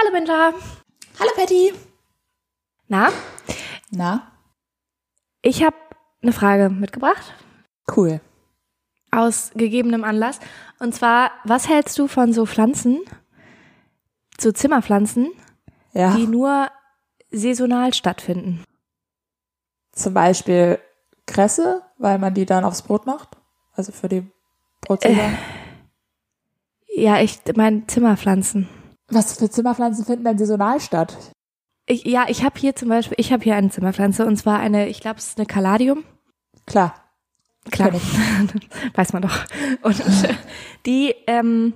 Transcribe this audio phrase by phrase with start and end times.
[0.00, 0.52] Hallo Binta.
[1.18, 1.72] Hallo Patty.
[2.88, 3.10] Na?
[3.90, 4.32] Na?
[5.42, 5.76] Ich habe
[6.22, 7.34] eine Frage mitgebracht.
[7.94, 8.20] Cool.
[9.10, 10.40] Aus gegebenem Anlass.
[10.78, 13.00] Und zwar, was hältst du von so Pflanzen,
[14.40, 15.32] so Zimmerpflanzen,
[15.92, 16.14] Ja.
[16.16, 16.68] die nur
[17.30, 18.64] saisonal stattfinden?
[19.92, 20.78] Zum Beispiel
[21.26, 23.36] Kresse, weil man die dann aufs Brot macht.
[23.74, 24.24] Also für die
[24.80, 25.36] Brotsaison.
[26.94, 28.68] Ja, ich meine Zimmerpflanzen.
[29.10, 31.16] Was für Zimmerpflanzen finden denn saisonal statt?
[31.86, 34.88] Ich, ja, ich habe hier zum Beispiel, ich habe hier eine Zimmerpflanze und zwar eine,
[34.88, 36.04] ich glaube, es ist eine Caladium.
[36.66, 36.94] Klar.
[37.70, 37.92] Klar,
[38.94, 39.44] weiß man doch.
[39.82, 40.02] Und
[40.86, 41.74] die, ähm,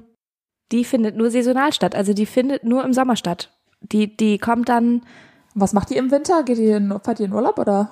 [0.73, 1.95] die findet nur saisonal statt.
[1.95, 3.51] Also die findet nur im Sommer statt.
[3.80, 5.05] Die, die kommt dann,
[5.55, 6.43] Was macht die im Winter?
[6.43, 7.91] Geht die in, fährt die in Urlaub oder?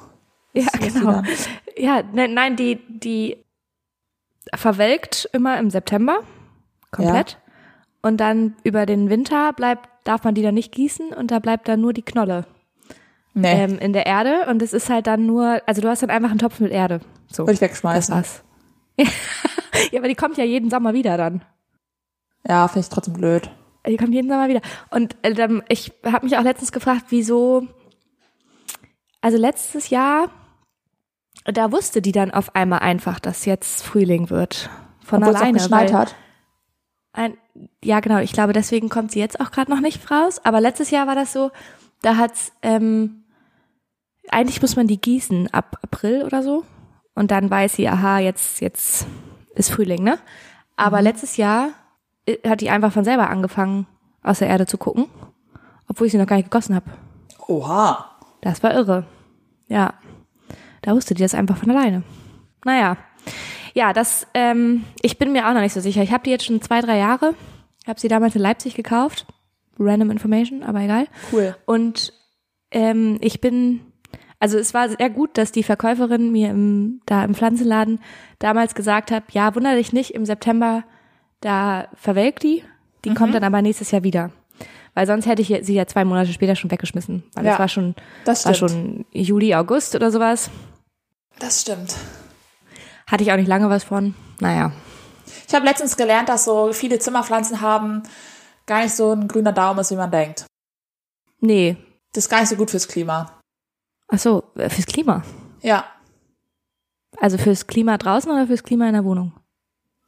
[0.55, 1.23] ja genau.
[1.77, 3.43] Ja, nein, nein, die, die
[4.55, 6.21] verwelkt immer im September
[6.91, 7.39] komplett.
[8.03, 11.69] Und dann über den Winter bleibt, darf man die dann nicht gießen und da bleibt
[11.69, 12.47] dann nur die Knolle
[13.35, 14.47] Nee, ähm, in der Erde.
[14.49, 17.01] Und es ist halt dann nur, also du hast dann einfach einen Topf mit Erde.
[17.31, 17.45] So.
[17.45, 18.15] würde ich Das wegschmeißen.
[18.15, 18.43] war's.
[19.91, 21.43] ja, aber die kommt ja jeden Sommer wieder dann.
[22.47, 23.51] Ja, finde ich trotzdem blöd.
[23.87, 24.61] Die kommt jeden Sommer wieder.
[24.91, 27.67] Und äh, dann, ich habe mich auch letztens gefragt, wieso.
[29.23, 30.31] Also letztes Jahr,
[31.45, 34.69] da wusste die dann auf einmal einfach, dass jetzt Frühling wird.
[35.05, 35.59] Von Obwohl es auch alleine.
[35.59, 36.15] geschneit hat.
[37.13, 37.37] Ein,
[37.85, 38.19] ja, genau.
[38.19, 40.41] Ich glaube, deswegen kommt sie jetzt auch gerade noch nicht raus.
[40.45, 41.51] Aber letztes Jahr war das so,
[42.01, 43.25] da hat's, ähm,
[44.31, 46.65] eigentlich muss man die gießen ab April oder so.
[47.15, 49.07] Und dann weiß sie, aha, jetzt, jetzt
[49.55, 50.19] ist Frühling, ne?
[50.77, 51.05] Aber Mhm.
[51.05, 51.69] letztes Jahr
[52.27, 53.87] äh, hat die einfach von selber angefangen,
[54.23, 55.07] aus der Erde zu gucken,
[55.89, 56.91] obwohl ich sie noch gar nicht gegossen habe.
[57.49, 58.09] Oha.
[58.41, 59.05] Das war irre.
[59.69, 59.95] Ja.
[60.81, 62.03] Da wusste die das einfach von alleine.
[62.65, 62.97] Naja.
[63.75, 66.03] Ja, das, ähm, ich bin mir auch noch nicht so sicher.
[66.03, 67.35] Ich habe die jetzt schon zwei, drei Jahre.
[67.83, 69.27] Ich habe sie damals in Leipzig gekauft.
[69.79, 71.07] Random Information, aber egal.
[71.33, 71.57] Cool.
[71.65, 72.13] Und
[72.71, 73.81] ähm, ich bin,
[74.39, 78.01] also es war sehr gut, dass die Verkäuferin mir im, da im Pflanzenladen
[78.39, 80.85] damals gesagt hat, ja, wundere dich nicht, im September,
[81.41, 82.63] da verwelkt die,
[83.05, 83.15] die Mhm.
[83.15, 84.31] kommt dann aber nächstes Jahr wieder.
[84.95, 87.23] Weil sonst hätte ich sie ja zwei Monate später schon weggeschmissen.
[87.35, 87.95] Weil Ja, es war schon,
[88.27, 90.51] Das war schon Juli, August oder sowas.
[91.39, 91.95] Das stimmt.
[93.13, 94.15] Hatte ich auch nicht lange was von.
[94.41, 94.73] Naja.
[95.47, 98.05] Ich habe letztens gelernt, dass so viele Zimmerpflanzen haben
[98.65, 100.47] gar nicht so ein grüner Daumen ist, wie man denkt.
[101.39, 101.77] Nee.
[102.15, 103.39] Das ist gar nicht so gut fürs Klima.
[104.09, 105.23] Ach so, äh, fürs Klima.
[105.61, 105.85] Ja.
[107.21, 109.35] Also fürs Klima draußen oder fürs Klima in der Wohnung?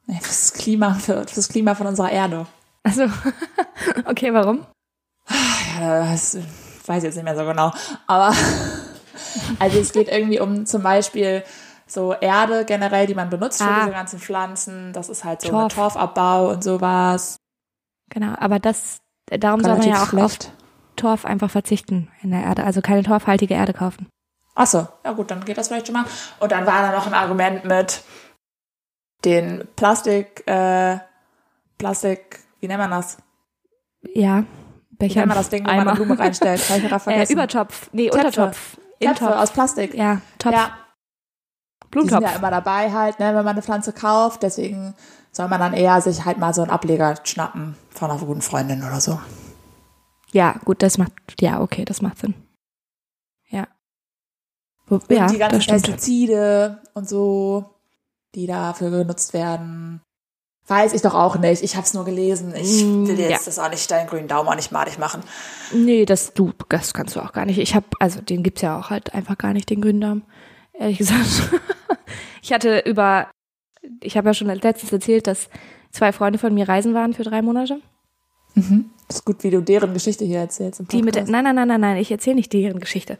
[0.07, 2.47] Nee, fürs Klima, für, fürs Klima von unserer Erde.
[2.81, 3.03] Also,
[4.05, 4.65] okay, warum?
[5.79, 6.39] Ja, das
[6.87, 7.71] weiß ich jetzt nicht mehr so genau.
[8.07, 8.35] Aber
[9.59, 11.43] also es geht irgendwie um zum Beispiel
[11.87, 13.79] so Erde generell, die man benutzt für Ah.
[13.81, 14.91] diese ganzen Pflanzen.
[14.93, 15.73] Das ist halt so Torf.
[15.73, 17.37] Torfabbau und sowas.
[18.09, 18.97] Genau, aber das,
[19.27, 20.51] darum soll man ja auch auf schlecht.
[20.95, 22.63] Torf einfach verzichten in der Erde.
[22.63, 24.07] Also keine torfhaltige Erde kaufen.
[24.55, 26.05] Ach so, ja gut, dann geht das vielleicht schon mal.
[26.39, 28.01] Und dann war da noch ein Argument mit
[29.25, 30.99] den Plastik, äh,
[31.77, 33.17] Plastik, wie nennt man das?
[34.13, 34.43] Ja.
[34.91, 35.19] Wie Becher.
[35.21, 35.95] nennt man das Ding, wo man eine Eimer.
[35.95, 36.61] Blume reinstellt?
[36.69, 37.33] Hab ich Äh, vergessen.
[37.33, 37.89] Übertopf.
[37.91, 38.17] Nee, Töpfe.
[38.27, 38.75] Untertopf.
[38.75, 39.35] Töpfe Intopf.
[39.35, 39.93] aus Plastik.
[39.93, 40.53] Ja, Topf.
[40.53, 40.77] Ja,
[41.95, 42.31] die sind Blumentopf.
[42.33, 44.43] ja immer dabei halt, ne, wenn man eine Pflanze kauft.
[44.43, 44.93] Deswegen
[45.31, 48.83] soll man dann eher sich halt mal so einen Ableger schnappen von einer guten Freundin
[48.83, 49.19] oder so.
[50.31, 52.33] Ja, gut, das macht, ja, okay, das macht Sinn.
[53.49, 53.67] Ja.
[54.89, 55.59] Und ja, die ganzen.
[55.65, 57.65] Pestizide und so,
[58.35, 60.01] die dafür genutzt werden.
[60.67, 61.61] Weiß ich doch auch nicht.
[61.61, 62.53] Ich habe es nur gelesen.
[62.55, 63.29] Ich Mm, will dir ja.
[63.31, 65.21] jetzt das auch nicht deinen grünen Daumen auch nicht madig machen.
[65.71, 67.59] Nee, das, du, das kannst du auch gar nicht.
[67.59, 70.23] Ich habe, also den gibt's ja auch halt einfach gar nicht, den grünen Daumen.
[70.79, 71.49] Ehrlich gesagt.
[72.41, 73.27] ich hatte über,
[74.01, 75.49] ich habe ja schon letztens erzählt, dass
[75.91, 77.79] zwei Freunde von mir reisen waren für drei Monate.
[78.55, 78.89] Mhm.
[79.07, 81.67] Das ist gut, wie du deren Geschichte hier erzählst im Die mit, nein, nein, nein,
[81.67, 83.17] nein, nein, ich erzähle nicht deren Geschichte.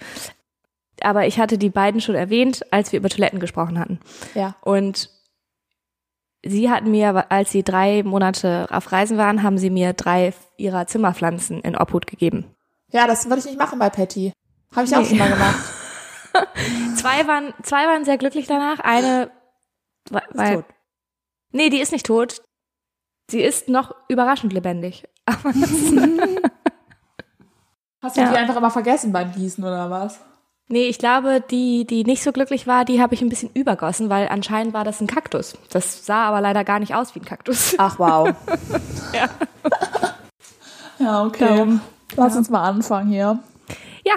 [1.02, 4.00] Aber ich hatte die beiden schon erwähnt, als wir über Toiletten gesprochen hatten.
[4.34, 4.56] ja.
[4.62, 5.10] Und
[6.44, 10.88] sie hatten mir, als sie drei Monate auf Reisen waren, haben sie mir drei ihrer
[10.88, 12.46] Zimmerpflanzen in Obhut gegeben.
[12.92, 14.32] ja, das würde ich nicht machen bei Patty.
[14.76, 15.06] Habe ich auch Nee.
[15.08, 15.56] schon mal gemacht.
[16.96, 18.80] Zwei waren, zwei waren sehr glücklich danach.
[18.80, 19.32] Eine,
[20.10, 20.66] wa- Ist weil, tot.
[21.52, 22.42] nee, die ist nicht tot.
[23.30, 25.06] Sie ist noch überraschend lebendig.
[28.02, 28.30] Hast du Ja.
[28.32, 30.20] die einfach immer vergessen beim Gießen oder was?
[30.68, 34.10] nee, ich glaube, die, die nicht so glücklich war, die habe ich ein bisschen übergossen,
[34.10, 35.56] weil anscheinend war das ein Kaktus.
[35.70, 37.76] Das sah aber leider gar nicht aus wie ein Kaktus.
[37.78, 38.34] Ach, wow.
[39.14, 39.30] Ja.
[40.98, 41.46] ja, okay.
[41.48, 41.82] Darum,
[42.16, 43.38] Lass uns mal anfangen hier.
[44.06, 44.16] Ja.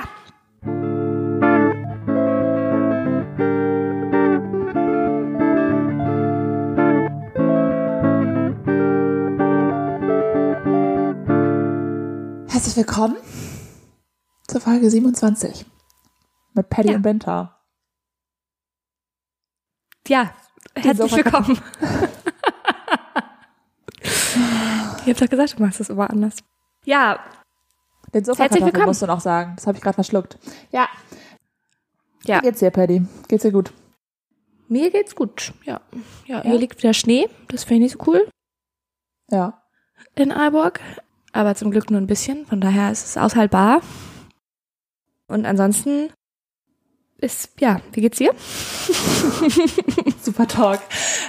[12.79, 13.17] Willkommen
[14.47, 15.67] zur Folge 27
[16.55, 16.95] mit Paddy Ja.
[16.95, 17.61] und Benta.
[20.07, 20.33] Ja,
[20.77, 21.61] herzlich willkommen.
[24.01, 26.37] ich hab doch gesagt, du machst das immer anders.
[26.85, 28.87] Ja, Den Herzlich Sofakartoffel willkommen.
[28.87, 29.55] musst du noch sagen.
[29.57, 30.39] Das habe ich gerade verschluckt.
[30.71, 30.89] Ja,
[32.23, 32.37] ja.
[32.37, 33.05] wie geht's dir, Paddy?
[33.27, 33.73] Geht's dir gut?
[34.69, 35.53] Mir geht's gut.
[35.65, 35.81] Ja.
[36.27, 36.37] ja.
[36.37, 36.43] Ja?
[36.43, 37.29] Hier liegt wieder Schnee.
[37.49, 38.31] Das finde ich nicht so cool
[39.33, 39.65] Ja.
[40.15, 40.79] in Aalborg.
[41.33, 42.47] Aber zum Glück nur ein bisschen.
[42.47, 43.81] Von daher ist es aushaltbar.
[45.27, 46.11] Und ansonsten
[47.19, 48.33] ist, ja, wie geht's dir?
[50.23, 50.81] Super Talk.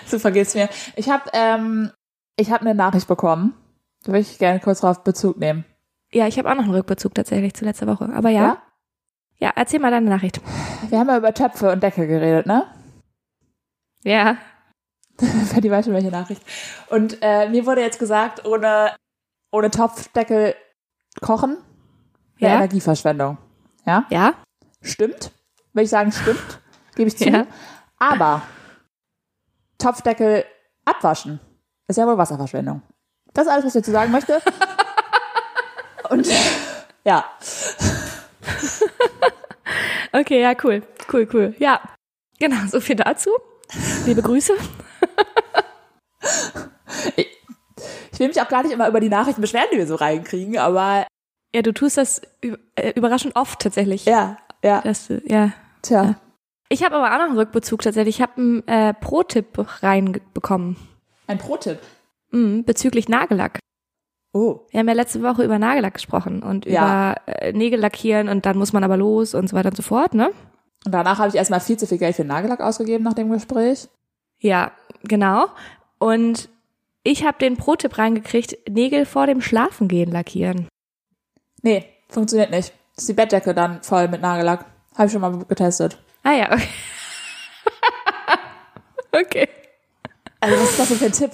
[0.05, 0.69] Super geht's mir.
[0.95, 1.91] Ich habe ähm,
[2.37, 3.53] ich hab eine Nachricht bekommen.
[4.03, 5.65] Da würde ich gerne kurz drauf Bezug nehmen.
[6.11, 8.09] Ja, ich habe auch noch einen Rückbezug tatsächlich zu letzter Woche.
[8.13, 8.61] Aber ja.
[9.39, 10.41] Ja, erzähl mal deine Nachricht.
[10.89, 12.65] Wir haben ja über Töpfe und Deckel geredet, ne?
[14.03, 14.37] Ja.
[15.53, 16.41] Paddy weiß schon welche Nachricht.
[16.89, 18.95] Und äh, mir wurde jetzt gesagt, ohne,
[19.51, 20.55] ohne Topfdeckel
[21.21, 21.57] kochen
[22.37, 22.57] wäre Ja.
[22.57, 23.37] Energieverschwendung.
[23.85, 24.05] Ja?
[24.09, 24.33] Ja?
[24.81, 25.31] Stimmt.
[25.73, 26.59] Will ich sagen, stimmt.
[26.95, 27.29] Gebe ich zu.
[27.29, 27.45] Ja.
[27.97, 28.41] Aber
[29.77, 30.45] Topfdeckel
[30.85, 31.39] abwaschen
[31.87, 32.81] ist ja wohl Wasserverschwendung.
[33.33, 34.41] Das ist alles, was ich dazu sagen möchte.
[36.09, 36.27] Und
[37.03, 37.25] ja,
[40.11, 40.81] Okay, ja, cool.
[41.11, 41.55] Cool, cool.
[41.59, 41.81] Ja.
[42.39, 43.29] Genau, so viel dazu.
[44.05, 44.53] Liebe Grüße.
[48.19, 50.57] Ich will mich auch gar nicht immer über die Nachrichten beschweren, die wir so reinkriegen,
[50.57, 51.07] aber
[51.55, 52.21] Ja, du tust das
[52.75, 54.03] äh, überraschend oft tatsächlich.
[54.05, 55.51] ja, ja, Dass du, ja.
[55.81, 56.15] tja.
[56.67, 58.17] Ich habe aber auch noch einen Rückbezug tatsächlich.
[58.17, 60.75] Ich habe einen äh, Pro-Tipp reinbekommen
[61.27, 61.79] Ein Pro-Tipp.
[62.31, 63.59] mhm, bezüglich Nagellack.
[64.33, 67.13] Oh, Wir haben ja letzte Woche über Nagellack gesprochen und Ja.
[67.25, 69.81] über äh, Nägel lackieren und dann muss man aber los und so weiter und so
[69.83, 70.29] fort, ne?
[70.85, 73.87] und danach habe ich erstmal viel zu viel Geld für Nagellack ausgegeben nach dem Gespräch.
[74.39, 74.71] Ja,
[75.03, 75.47] genau.
[75.97, 76.47] Und
[77.03, 80.67] ich habe den Pro-Tipp reingekriegt, Nägel vor dem Schlafengehen lackieren.
[81.61, 82.73] Nee, funktioniert nicht.
[82.97, 84.65] Ist die Bettdecke dann voll mit Nagellack.
[84.95, 85.97] Habe ich schon mal getestet.
[86.23, 86.67] Ah ja, okay.
[89.13, 89.49] okay.
[90.41, 91.31] Also was ist das denn für ein Tipp?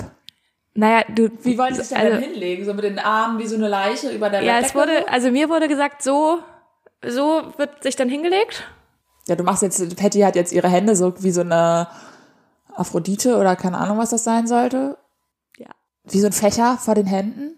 [0.74, 1.30] Naja, du.
[1.42, 2.66] Wie wollen Sie sich denn also, hinlegen?
[2.66, 4.68] So mit den Armen wie so eine Leiche über der Ja, Bettdecke?
[4.68, 6.40] es wurde, also mir wurde gesagt, so,
[7.06, 8.68] so wird sich dann hingelegt.
[9.28, 11.88] Ja, du machst jetzt, Patty hat jetzt ihre Hände so wie so eine
[12.76, 14.98] Aphrodite oder keine Ahnung, was das sein sollte.
[16.10, 17.58] Wie so ein Fächer vor den Händen.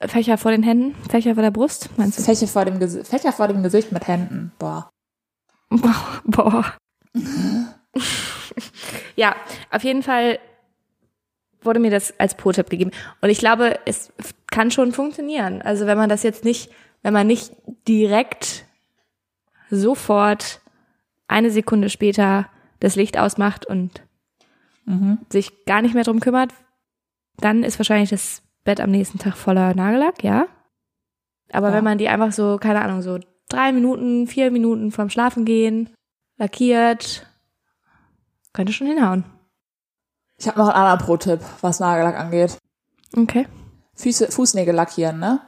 [0.00, 2.22] Fächer vor den Händen, Fächer vor der Brust, meinst du?
[2.22, 4.52] Fächer vor dem, Gesi- Fächer vor dem Gesicht mit Händen.
[4.58, 4.88] Boah.
[5.70, 6.20] Boah.
[6.24, 6.64] Boah.
[9.16, 9.34] ja,
[9.70, 10.38] auf jeden Fall
[11.62, 12.92] wurde mir das als Pro-Tipp gegeben.
[13.20, 14.12] Und ich glaube, es
[14.50, 15.60] kann schon funktionieren.
[15.62, 16.70] Also wenn man das jetzt nicht,
[17.02, 17.52] wenn man nicht
[17.88, 18.64] direkt
[19.70, 20.60] sofort
[21.26, 22.48] eine Sekunde später
[22.80, 24.02] das Licht ausmacht und
[24.86, 25.18] Mhm.
[25.30, 26.54] sich gar nicht mehr drum kümmert,
[27.40, 30.46] dann ist wahrscheinlich das Bett am nächsten Tag voller Nagellack, ja.
[31.52, 31.74] Aber Ja.
[31.74, 33.18] wenn man die einfach so, keine Ahnung, so
[33.48, 35.90] drei Minuten, vier Minuten vorm Schlafen gehen,
[36.36, 37.26] lackiert,
[38.52, 39.24] könnte schon hinhauen.
[40.36, 42.58] Ich habe noch einen anderen Pro-Tipp, was Nagellack angeht.
[43.16, 43.46] Okay.
[43.94, 45.40] Füße, Fußnägel lackieren, ne?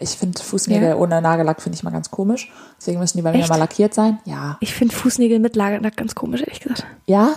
[0.00, 0.96] Ich finde Fußnägel Ja.
[0.96, 2.50] ohne Nagellack finde ich mal ganz komisch.
[2.78, 3.48] Deswegen müssen die bei mir Echt?
[3.48, 4.18] mal lackiert sein.
[4.24, 4.56] Ja.
[4.60, 6.86] Ich finde Fußnägel mit Nagellack ganz komisch, ehrlich gesagt.
[7.06, 7.34] Ja?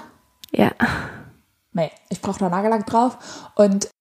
[0.52, 0.72] Ja.
[1.78, 3.52] Nee, ich brauche da Nagellack drauf.
[3.54, 3.92] Und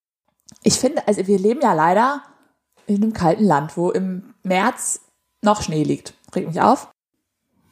[0.62, 2.22] ich finde, also wir leben ja leider
[2.86, 5.02] in einem kalten Land, wo im März
[5.42, 6.14] noch Schnee liegt.
[6.34, 6.90] Regt mich auf.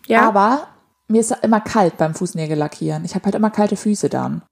[0.06, 0.28] Ja.
[0.28, 0.68] Aber
[1.08, 3.06] mir ist immer kalt beim Fußnägel lackieren.
[3.06, 4.42] Ich habe halt immer kalte Füße dann.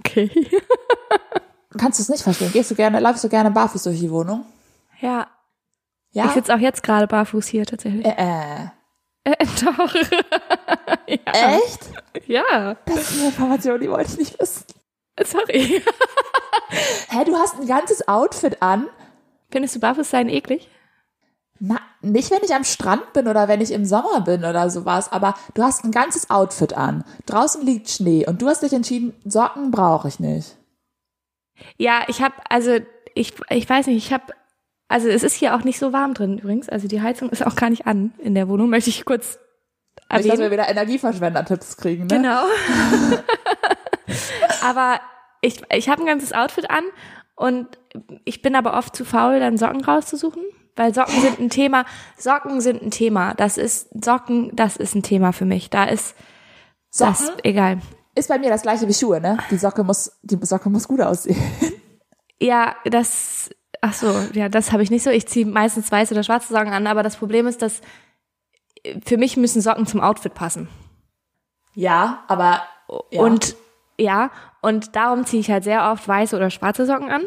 [0.00, 0.30] okay.
[1.78, 2.52] Kannst du es nicht verstehen?
[2.52, 4.44] Gehst du gerne, läufst du gerne barfuß durch die Wohnung?
[5.00, 5.28] Ja.
[6.10, 6.26] Ja.
[6.26, 8.04] Ich sitze auch jetzt gerade barfuß hier tatsächlich.
[8.04, 8.66] äh, äh.
[9.24, 9.94] Äh, doch.
[11.06, 11.56] ja.
[11.56, 11.90] Echt?
[12.26, 12.76] Ja.
[12.86, 14.64] Das ist eine Information, die wollte ich nicht wissen.
[15.22, 15.82] Sorry.
[17.10, 18.88] Hä, du hast ein ganzes Outfit an?
[19.50, 20.68] Findest du barfuß sein eklig?
[21.60, 25.12] Na, nicht wenn ich am Strand bin oder wenn ich im Sommer bin oder sowas,
[25.12, 27.04] aber du hast ein ganzes Outfit an.
[27.26, 30.56] Draußen liegt Schnee und du hast dich entschieden, Socken brauche ich nicht.
[31.76, 32.78] Ja, ich habe, also
[33.14, 34.32] ich, ich weiß nicht, ich habe,
[34.92, 36.68] also es ist hier auch nicht so warm drin übrigens.
[36.68, 39.38] Also die Heizung ist auch gar nicht an in der Wohnung, möchte ich kurz
[39.96, 40.52] Nicht, dass wir erwähnen.
[40.52, 42.16] wieder Energieverschwender-Tipps kriegen, ne?
[42.16, 42.42] Genau.
[44.62, 45.00] aber
[45.40, 46.84] ich, ich habe ein ganzes Outfit an
[47.36, 47.78] und
[48.24, 50.42] ich bin aber oft zu faul, dann Socken rauszusuchen.
[50.76, 51.84] Weil Socken sind ein Thema.
[52.18, 53.34] Socken sind ein Thema.
[53.34, 55.70] Das ist, Socken, das ist ein Thema für mich.
[55.70, 56.14] Da ist
[56.96, 57.78] das, Socken egal.
[58.14, 59.38] ist bei mir das gleiche wie Schuhe, ne?
[59.50, 61.40] Die Socke muss, die Socke muss gut aussehen.
[62.40, 63.50] Ja, das,
[63.82, 65.10] ach so, ja, das habe ich nicht so.
[65.10, 67.82] Ich ziehe meistens weiße oder schwarze Socken an, aber das Problem ist, dass
[68.82, 70.68] äh, für mich müssen Socken zum Outfit passen.
[71.74, 72.62] Ja, aber
[73.10, 73.20] ja.
[73.20, 73.56] Und
[73.98, 74.30] ja,
[74.62, 77.24] und darum ziehe ich halt sehr oft weiße oder schwarze Socken an.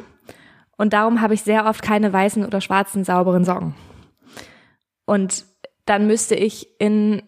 [0.77, 3.75] Und darum habe ich sehr oft keine weißen oder schwarzen sauberen Socken.
[5.05, 5.45] Und
[5.85, 7.21] dann müsste ich in,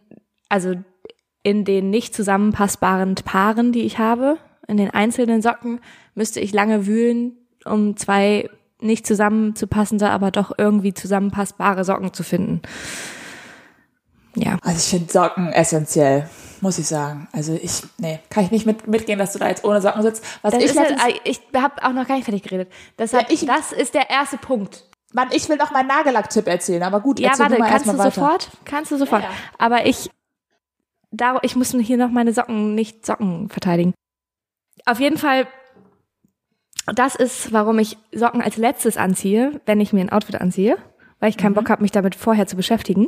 [0.49, 0.73] also
[1.43, 5.79] in den nicht zusammenpassbaren Paaren, die ich habe, in den einzelnen Socken,
[6.13, 12.61] müsste ich lange wühlen, um zwei nicht zusammenzupassende, aber doch irgendwie zusammenpassbare Socken zu finden.
[14.35, 14.57] Ja.
[14.61, 16.29] Also ich finde Socken essentiell,
[16.61, 17.27] muss ich sagen.
[17.31, 20.23] Also ich, nee, kann ich nicht mit, mitgehen, dass du da jetzt ohne Socken sitzt.
[20.43, 22.71] Was Das ich halt, ich habe auch noch gar nicht fertig geredet.
[22.99, 24.83] Deshalb, Ja, ich- das ist der erste Punkt.
[25.13, 27.87] Mann, ich will noch meinen Nagellack-Tipp erzählen, aber gut, Ja, erzähl warte, du mal kannst
[27.87, 28.11] du weiter.
[28.11, 28.49] sofort?
[28.65, 29.23] Kannst du sofort.
[29.23, 29.35] Ja, ja.
[29.57, 30.11] Aber ich,
[31.11, 33.93] da, ich muss hier noch meine Socken, nicht Socken verteidigen.
[34.85, 35.47] Auf jeden Fall,
[36.93, 40.77] das ist, warum ich Socken als letztes anziehe, wenn ich mir ein Outfit anziehe,
[41.19, 43.07] weil ich keinen Bock habe, mich damit vorher zu beschäftigen.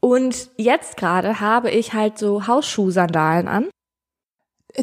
[0.00, 3.68] Und jetzt gerade habe ich halt so Hausschuhsandalen an.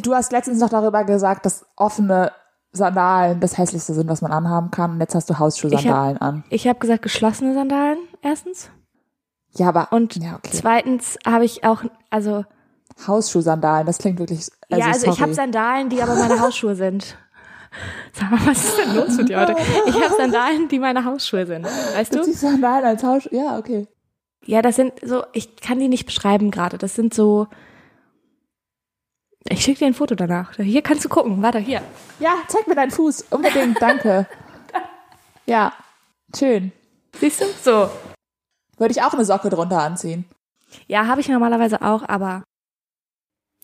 [0.01, 2.31] Du hast letztens noch darüber gesagt, dass offene
[2.71, 4.91] Sandalen das hässlichste sind, was man anhaben kann.
[4.93, 6.43] Und jetzt hast du Hausschuhsandalen an.
[6.49, 8.71] Ich habe gesagt geschlossene Sandalen erstens.
[9.55, 10.49] Ja, aber Und ja, okay.
[10.51, 12.43] zweitens habe ich auch, also
[13.05, 14.49] Hausschuhsandalen, das klingt wirklich.
[14.69, 15.17] Also ja, also ich sorry.
[15.17, 17.17] habe Sandalen, die aber meine Hausschuhe sind.
[18.13, 19.55] Sag mal, was ist denn los mit dir heute?
[19.87, 21.65] Ich habe Sandalen, die meine Hausschuhe sind.
[21.65, 22.23] Weißt Du du?
[22.25, 23.35] ziehst Sandalen als Hausschuhe.
[23.35, 23.87] Ja, okay.
[24.45, 26.77] Ja, das sind so, ich kann die nicht beschreiben gerade.
[26.77, 27.47] Das sind so.
[29.49, 30.55] Ich schicke dir ein Foto danach.
[30.55, 31.41] Hier kannst du gucken.
[31.41, 31.81] Warte, hier.
[32.19, 33.25] Ja, zeig mir deinen Fuß.
[33.29, 34.27] Unbedingt, danke.
[35.45, 35.73] Ja,
[36.33, 36.71] schön.
[37.19, 37.45] Siehst du?
[37.61, 37.89] So.
[38.77, 40.23] Würde ich auch eine Socke drunter anziehen.
[40.87, 42.43] Ja, habe ich normalerweise auch, aber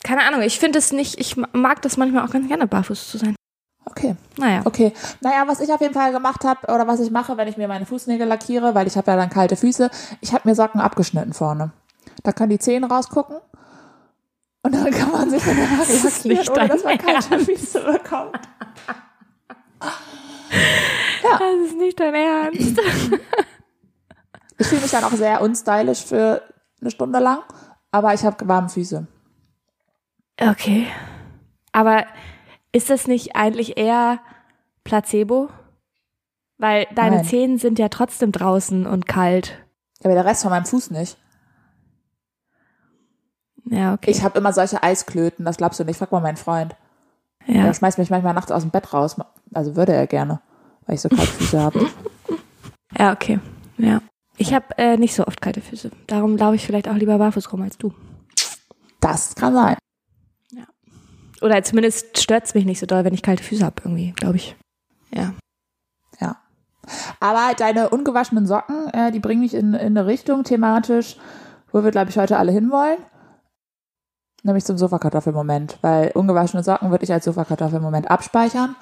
[0.03, 0.41] keine Ahnung.
[0.41, 3.33] Ich finde es nicht, ich mag das manchmal auch ganz gerne, barfuß zu sein.
[3.89, 4.61] Okay, Naja.
[4.65, 4.93] okay.
[5.21, 7.67] Naja, was ich auf jeden Fall gemacht habe oder was ich mache, wenn ich mir
[7.67, 9.89] meine Fußnägel lackiere, weil ich habe ja dann kalte Füße,
[10.21, 11.71] ich habe mir Socken abgeschnitten vorne.
[12.23, 13.37] Da können die Zehen rausgucken
[14.63, 18.39] und dann kann man sich mit der ist lackieren, ohne dass man kalte Füße bekommt.
[21.21, 22.79] Das ist nicht dein Ernst.
[24.57, 26.41] Ich fühle mich dann auch sehr unstylisch für
[26.81, 27.39] eine Stunde lang,
[27.91, 29.05] aber ich habe warme Füße.
[30.41, 30.87] Okay.
[31.71, 32.03] Aber
[32.71, 34.19] ist das nicht eigentlich eher
[34.83, 35.49] Placebo?
[36.57, 37.25] Weil deine Nein.
[37.25, 39.57] Zehen sind ja trotzdem draußen und kalt.
[40.03, 41.17] Aber der Rest von meinem Fuß nicht.
[43.65, 44.11] Ja, okay.
[44.11, 45.97] Ich habe immer solche Eisklöten, das glaubst du nicht.
[45.97, 46.75] Frag mal meinen Freund.
[47.45, 47.65] ja.
[47.65, 49.15] Er schmeißt mich manchmal nachts aus dem Bett raus.
[49.53, 50.41] Also würde er gerne,
[50.85, 51.87] weil ich so kalte Füße habe.
[52.97, 53.39] ja, okay.
[53.77, 54.01] Ja.
[54.37, 55.91] Ich habe äh, nicht so oft kalte Füße.
[56.07, 57.93] Darum laufe ich vielleicht auch lieber barfuß rum als du.
[59.01, 59.77] Das kann sein.
[61.41, 64.55] Oder zumindest stört's mich nicht so doll, wenn ich kalte Füße habe irgendwie, glaube ich.
[65.13, 65.33] Ja.
[66.19, 66.37] Ja.
[67.19, 71.17] Aber deine ungewaschenen Socken, äh, die bringen mich in, in eine Richtung thematisch,
[71.71, 72.97] wo wir, glaube ich, heute alle hinwollen.
[74.43, 75.77] Nämlich zum Sofakartoffelmoment.
[75.81, 78.75] Weil ungewaschene Socken würde ich als Sofakartoffelmoment abspeichern.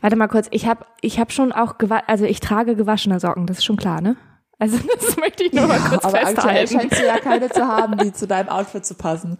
[0.00, 1.76] Warte mal kurz, ich habe ich hab schon auch,
[2.06, 4.16] also ich trage gewaschene Socken, das ist schon klar, ne?
[4.58, 6.78] Also das möchte ich nur mal kurz aber festhalten.
[6.80, 9.38] scheinst du ja keine zu haben, die zu deinem Outfit zu passen.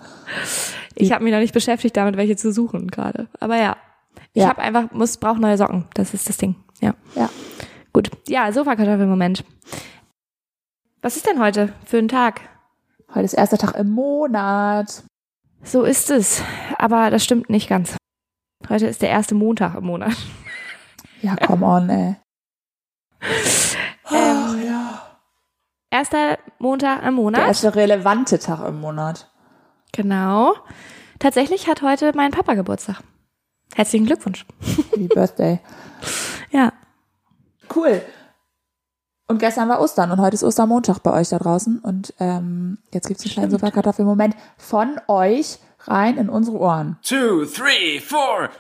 [0.95, 3.29] Ich habe mich noch nicht beschäftigt damit, welche zu suchen gerade.
[3.41, 3.77] Aber ja,
[4.33, 4.49] ich Ja.
[4.49, 5.87] habe einfach, muss, brauche neue Socken.
[5.95, 6.57] Das ist das Ding.
[6.81, 6.95] Ja.
[7.15, 7.31] Ja.
[7.93, 8.11] Gut.
[8.29, 9.45] Ja, Sofakartoffelmoment.
[11.03, 12.41] Was ist denn heute für ein Tag?
[13.15, 15.05] Heute ist erster Tag im Monat.
[15.63, 16.43] So ist es.
[16.79, 17.97] Aber das stimmt nicht ganz.
[18.69, 20.17] Heute ist der erste Montag im Monat.
[21.23, 22.17] Ja, come on, ey.
[24.11, 25.04] Ähm, ja.
[25.99, 27.47] Erster Montag im Der Monat.
[27.47, 29.31] erste relevante Tag im Monat.
[29.93, 30.55] Genau.
[31.21, 32.97] Tatsächlich hat heute mein Papa Geburtstag.
[33.77, 34.45] Herzlichen Glückwunsch.
[34.91, 35.61] Happy Birthday.
[36.51, 36.73] Ja.
[37.75, 38.01] Cool.
[39.27, 41.79] Und gestern war Ostern und heute ist Ostermontag bei euch da draußen.
[41.81, 43.61] Und ähm, jetzt gibt's einen kleinen Stimmt.
[43.61, 46.97] Sofakartoffelmoment von euch rein in unsere Ohren.
[47.03, 48.51] two, three, four.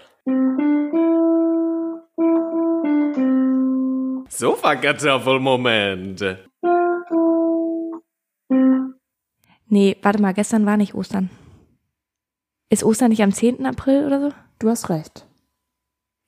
[4.94, 6.20] Sofakartoffelmoment.
[9.66, 11.30] Nee, warte mal, gestern war nicht Ostern.
[12.70, 13.64] Ist Ostern nicht am 10.
[13.66, 14.32] April oder so?
[14.58, 15.26] Du hast recht.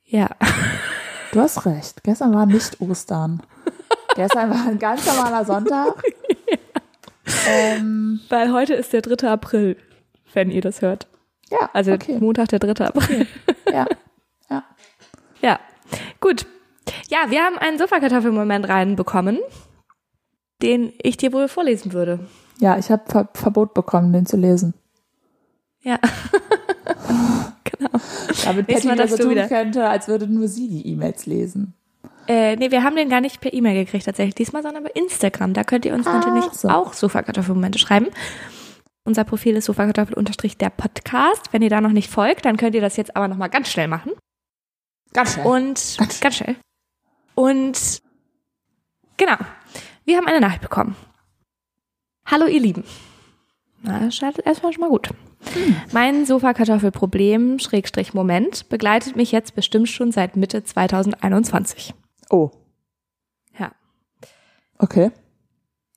[0.04, 0.28] Ja.
[1.32, 2.02] Du hast recht.
[2.02, 3.42] Gestern war nicht Ostern.
[4.14, 6.02] Gestern war ein ganz normaler Sonntag.
[7.48, 9.28] ähm, Weil heute ist der 3.
[9.28, 9.76] April,
[10.32, 11.08] wenn ihr das hört.
[11.50, 12.16] ja, Also okay.
[12.20, 12.86] Montag, der 3.
[12.86, 13.26] April.
[13.70, 13.86] Ja,
[14.48, 14.64] ja.
[15.42, 15.60] Ja,
[16.20, 16.46] gut.
[17.08, 19.38] Ja, wir haben einen Sofakartoffelmoment reinbekommen,
[20.62, 22.20] den ich dir wohl vorlesen würde.
[22.60, 24.74] Ja, ich habe Ver Verbot bekommen, den zu lesen.
[25.82, 25.98] Ja.
[27.64, 27.90] genau.
[28.44, 29.48] Damit Nächstes Patty Mal so tun wieder.
[29.48, 31.74] könnte, als würde nur sie die E-Mails lesen.
[32.28, 35.52] Äh, nee, wir haben den gar nicht per E-Mail gekriegt tatsächlich diesmal, sondern bei Instagram.
[35.52, 36.68] Da könnt ihr uns Ach natürlich so.
[36.68, 38.08] auch Sofakartoffelmomente schreiben.
[39.04, 41.52] Unser Profil ist Sofakartoffel unterstrich der Podcast.
[41.52, 43.86] Wenn ihr da noch nicht folgt, dann könnt ihr das jetzt aber nochmal ganz schnell
[43.86, 44.12] machen.
[45.12, 45.46] Ganz schnell.
[45.46, 46.56] Und ganz schnell.
[47.36, 48.02] Und
[49.16, 49.36] genau,
[50.04, 50.96] wir haben eine Nachricht bekommen.
[52.26, 52.84] Hallo ihr Lieben.
[53.82, 55.10] Na, startet erstmal schon mal gut.
[55.92, 61.94] Mein Sofakartoffelproblem, Schrägstrich Moment, begleitet mich jetzt bestimmt schon seit Mitte 2021.
[62.30, 62.50] oh,
[63.58, 63.72] Ja.
[64.78, 65.10] okay.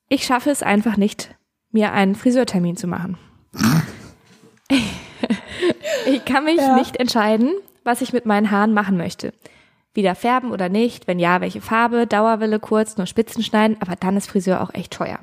[0.08, 1.36] Ich schaffe es einfach nicht,
[1.72, 3.18] mir einen Friseurtermin zu machen.
[6.06, 6.76] ich kann mich Ja.
[6.76, 9.34] nicht entscheiden, was ich mit meinen Haaren machen möchte.
[9.94, 14.18] Wieder färben oder nicht, wenn ja, welche Farbe, Dauerwelle kurz, nur Spitzen schneiden, aber dann
[14.18, 15.20] ist Friseur auch echt teuer.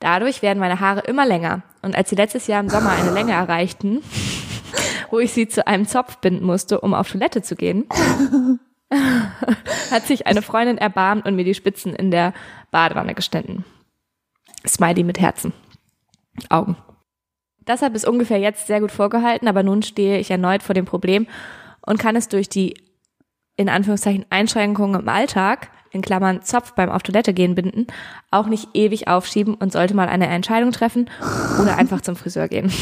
[0.00, 3.32] Dadurch werden meine Haare immer länger und als sie letztes Jahr im Sommer eine Länge
[3.32, 4.02] erreichten,
[5.10, 7.86] wo ich sie zu einem Zopf binden musste, um auf Toilette zu gehen,
[9.90, 12.32] hat sich eine Freundin erbarmt und mir die Spitzen in der
[12.70, 13.64] Badewanne geschnitten.
[14.66, 15.52] Smiley mit Herzen.
[16.48, 16.76] Augen.
[17.64, 20.84] Das hat bis ungefähr jetzt sehr gut vorgehalten, aber nun stehe ich erneut vor dem
[20.84, 21.26] Problem
[21.84, 22.74] und kann es durch die
[23.56, 27.86] in Anführungszeichen Einschränkungen im Alltag, in Klammern Zopf beim auf Toilette gehen binden,
[28.30, 31.10] auch nicht ewig aufschieben und sollte mal eine Entscheidung treffen
[31.60, 32.72] oder einfach zum Friseur gehen.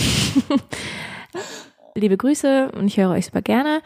[1.95, 3.81] Liebe Grüße und ich höre euch super gerne.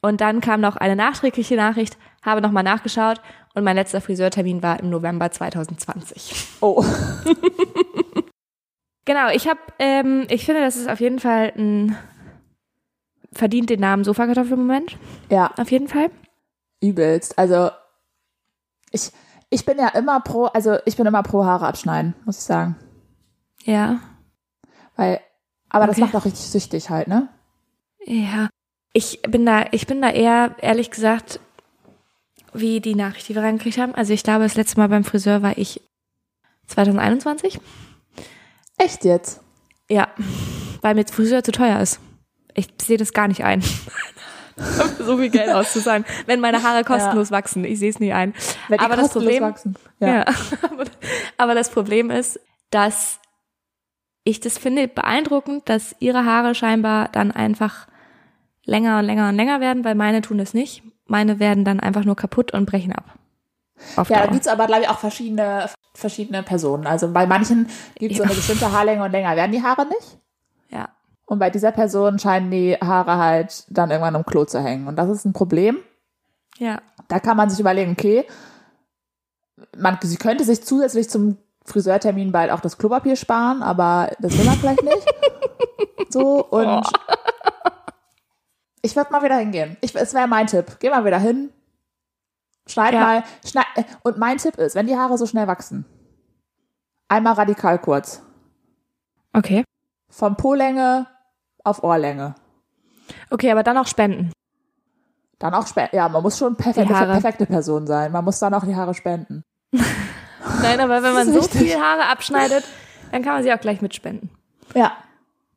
[0.00, 3.20] Und dann kam noch eine nachträgliche Nachricht, habe nochmal nachgeschaut
[3.54, 6.34] und mein letzter Friseurtermin war im November 2020.
[6.60, 6.84] Oh.
[9.04, 11.96] Genau, ich habe, ähm, ich finde, das ist auf jeden Fall ein
[13.32, 14.98] verdient den Namen Sofakartoffelmoment,
[15.30, 16.10] Ja, auf jeden Fall.
[16.82, 17.38] übelst.
[17.38, 17.70] Also
[18.90, 19.10] ich,
[19.50, 22.76] ich bin ja immer pro, also ich bin immer pro Haare abschneiden, muss ich sagen.
[23.64, 24.00] Ja.
[24.96, 25.20] Weil,
[25.68, 26.02] aber das Okay.
[26.04, 27.28] macht auch richtig süchtig halt, ne?
[28.04, 28.48] Ja.
[28.92, 31.40] Ich bin da, ich bin da eher, ehrlich gesagt,
[32.54, 33.94] wie die Nachricht, die wir reingekriegt haben.
[33.94, 35.80] Also ich glaube, das letzte Mal beim Friseur war ich
[36.66, 37.60] 2021.
[38.78, 39.40] Echt jetzt?
[39.90, 40.08] Ja.
[40.80, 42.00] Weil mir Friseur zu teuer ist.
[42.54, 43.62] Ich sehe das gar nicht ein.
[44.98, 47.64] so viel Geld auszuzahlen, wenn meine Haare kostenlos wachsen.
[47.64, 48.34] Ich sehe es nie ein.
[48.78, 49.76] Aber das Problem, wachsen.
[50.00, 50.24] Ja.
[50.62, 50.84] aber-
[51.36, 52.40] aber das Problem ist,
[52.70, 53.20] dass
[54.24, 57.86] ich das finde beeindruckend, dass ihre Haare scheinbar dann einfach
[58.64, 60.82] länger und länger und länger werden, weil meine tun das nicht.
[61.06, 63.14] Meine werden dann einfach nur kaputt und brechen ab.
[63.96, 64.32] Auf Ja, da Dauer.
[64.32, 66.86] gibt's aber, glaube ich, auch verschiedene, verschiedene Personen.
[66.86, 68.28] Also bei manchen gibt's so Ja.
[68.28, 70.18] eine bestimmte Haarlänge und länger werden die Haare nicht.
[71.28, 74.88] Und bei dieser Person scheinen die Haare halt dann irgendwann im Klo zu hängen.
[74.88, 75.76] Und das ist ein Problem.
[76.56, 76.80] Ja.
[77.08, 78.26] Da kann man sich überlegen, okay,
[79.76, 81.36] man, sie könnte sich zusätzlich zum
[81.66, 85.06] Friseurtermin bald auch das Klopapier sparen, aber das will man vielleicht nicht.
[86.10, 86.86] So, und
[88.80, 89.76] ich würde mal wieder hingehen.
[89.82, 90.78] Ich, es wäre mein Tipp.
[90.80, 91.50] Geh mal wieder hin.
[92.66, 93.00] Schneid Ja.
[93.00, 93.24] mal.
[93.44, 93.66] Schneid,
[94.04, 95.84] und mein Tipp ist, wenn die Haare so schnell wachsen,
[97.08, 98.22] einmal radikal kurz.
[99.34, 99.64] Okay.
[100.08, 101.06] Von Po-Länge
[101.68, 102.34] auf Ohrlänge.
[103.30, 104.32] Okay, aber dann auch spenden.
[105.38, 105.94] Dann auch spenden.
[105.94, 108.10] Ja, man muss schon perfekte, perfekte Person sein.
[108.12, 109.44] Man muss dann auch die Haare spenden.
[110.62, 112.64] Nein, aber wenn man so viel Haare abschneidet,
[113.12, 114.30] dann kann man sie auch gleich mitspenden.
[114.74, 114.96] Ja,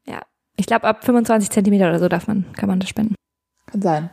[0.06, 0.22] Ja.
[0.58, 3.16] Ich glaube, ab 25 Zentimeter oder so darf man, kann man das spenden.
[3.68, 4.10] kann sein.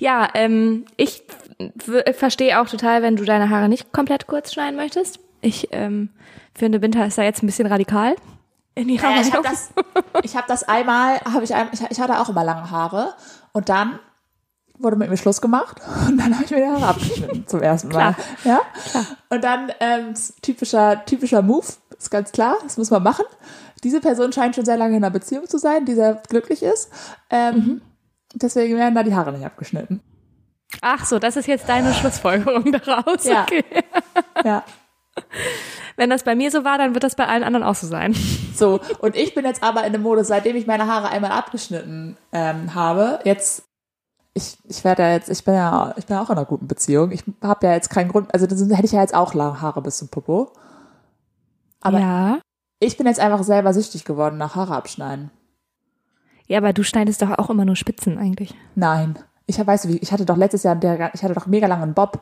[0.00, 1.22] Ja, ähm, ich
[2.12, 5.20] verstehe auch total, wenn du deine Haare nicht komplett kurz schneiden möchtest.
[5.40, 6.10] Ich ähm,
[6.54, 8.14] finde, Winter ist da jetzt ein bisschen radikal
[8.78, 9.70] in ihrer Ja, ich habe das,
[10.22, 13.14] ich habe das einmal, habe ich, ein, ich, ich hatte auch immer lange Haare
[13.52, 13.98] und dann
[14.78, 17.88] wurde mit mir Schluss gemacht und dann habe ich mir die Haare abgeschnitten zum ersten
[17.88, 18.14] Mal.
[18.42, 18.62] Klar.
[18.94, 19.06] Ja.
[19.28, 21.66] Und dann ähm, typischer typischer Move,
[21.98, 23.24] ist ganz klar, das muss man machen.
[23.84, 26.90] Diese Person scheint schon sehr lange in einer Beziehung zu sein, die sehr glücklich ist.
[27.30, 27.82] Ähm, Mhm.
[28.34, 30.02] Deswegen werden da die Haare nicht abgeschnitten.
[30.82, 33.24] Ach so, das ist jetzt deine Schlussfolgerung daraus.
[33.24, 33.42] Ja.
[33.42, 33.64] Okay.
[34.44, 34.62] Ja.
[35.98, 38.14] Wenn das bei mir so war, dann wird das bei allen anderen auch so sein.
[38.54, 42.16] So, und ich bin jetzt aber in dem Modus, seitdem ich meine Haare einmal abgeschnitten
[42.32, 43.62] ähm, habe, jetzt,
[44.34, 46.66] ich, ich werde ja jetzt, ich bin ja, ich bin ja auch in einer guten
[46.66, 47.12] Beziehung.
[47.12, 49.80] Ich habe ja jetzt keinen Grund, also das hätte ich ja jetzt auch lange Haare
[49.80, 50.52] bis zum Popo.
[51.80, 52.38] Aber ja.
[52.80, 55.30] ich bin jetzt einfach selber süchtig geworden nach Haare abschneiden.
[56.48, 58.54] Ja, aber du schneidest doch auch immer nur Spitzen eigentlich.
[58.74, 59.18] Nein.
[59.46, 62.20] Ich du wie, ich hatte doch letztes Jahr, der, ich hatte doch mega langen Bob.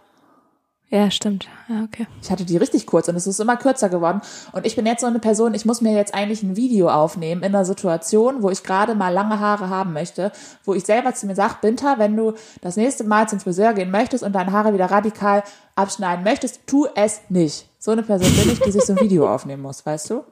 [0.88, 1.48] Ja, stimmt.
[1.68, 2.06] Ja, okay.
[2.22, 4.20] Ich hatte die richtig kurz und es ist immer kürzer geworden.
[4.52, 7.42] Und ich bin jetzt so eine Person, ich muss mir jetzt eigentlich ein Video aufnehmen
[7.42, 10.30] in einer Situation, wo ich gerade mal lange Haare haben möchte,
[10.64, 13.90] wo ich selber zu mir sage, Binta, wenn du das nächste Mal zum Friseur gehen
[13.90, 15.42] möchtest und deine Haare wieder radikal
[15.74, 17.68] abschneiden möchtest, tu es nicht.
[17.80, 20.24] So eine Person bin ich, die sich so ein Video aufnehmen muss, weißt du?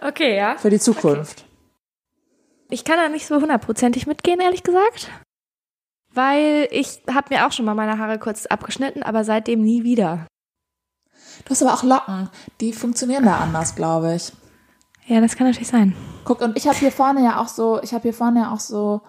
[0.00, 0.56] Okay, ja.
[0.56, 1.44] Für die Zukunft.
[2.68, 5.10] Ich kann da nicht so hundertprozentig mitgehen, ehrlich gesagt.
[6.12, 10.26] Weil ich habe mir auch schon mal meine Haare kurz abgeschnitten, aber seitdem nie wieder.
[11.44, 12.28] Du hast aber auch Locken,
[12.60, 14.32] die funktionieren da anders, glaube ich.
[15.06, 15.94] Ja, das kann natürlich sein.
[16.24, 18.60] Guck, und ich habe hier vorne ja auch so, ich habe hier vorne ja auch
[18.60, 19.00] so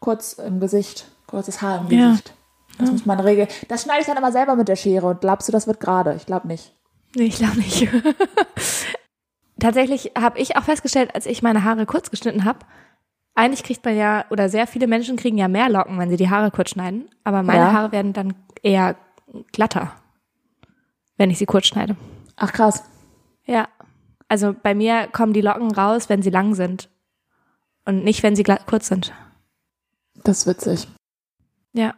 [0.00, 2.08] kurz im Gesicht, kurzes Haar im Ja.
[2.10, 2.34] Gesicht.
[2.78, 3.48] Das muss man regeln.
[3.68, 6.14] Das schneide ich dann immer selber mit der Schere und glaubst du, das wird gerade?
[6.14, 6.74] Ich glaube nicht.
[7.14, 7.88] Nee, ich glaube nicht.
[9.60, 12.58] Tatsächlich habe ich auch festgestellt, als ich meine Haare kurz geschnitten habe,
[13.34, 16.30] eigentlich kriegt man ja, oder sehr viele Menschen kriegen ja mehr Locken, wenn sie die
[16.30, 17.08] Haare kurz schneiden.
[17.24, 17.72] Aber meine Ja.
[17.72, 18.96] Haare werden dann eher
[19.52, 19.92] glatter,
[21.16, 21.96] wenn ich sie kurz schneide.
[22.36, 22.84] Ach krass.
[23.46, 23.68] Ja.
[24.28, 26.88] Also bei mir kommen die Locken raus, wenn sie lang sind.
[27.84, 29.12] Und nicht, wenn sie kurz sind.
[30.22, 30.88] Das ist witzig.
[31.72, 31.94] Ja.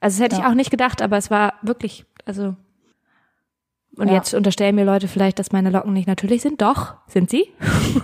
[0.00, 0.42] Also das hätte Ja.
[0.42, 2.56] ich auch nicht gedacht, aber es war wirklich, also.
[3.98, 4.14] Und Ja.
[4.14, 6.62] jetzt unterstellen mir Leute vielleicht, dass meine Locken nicht natürlich sind.
[6.62, 7.52] Doch, sind sie.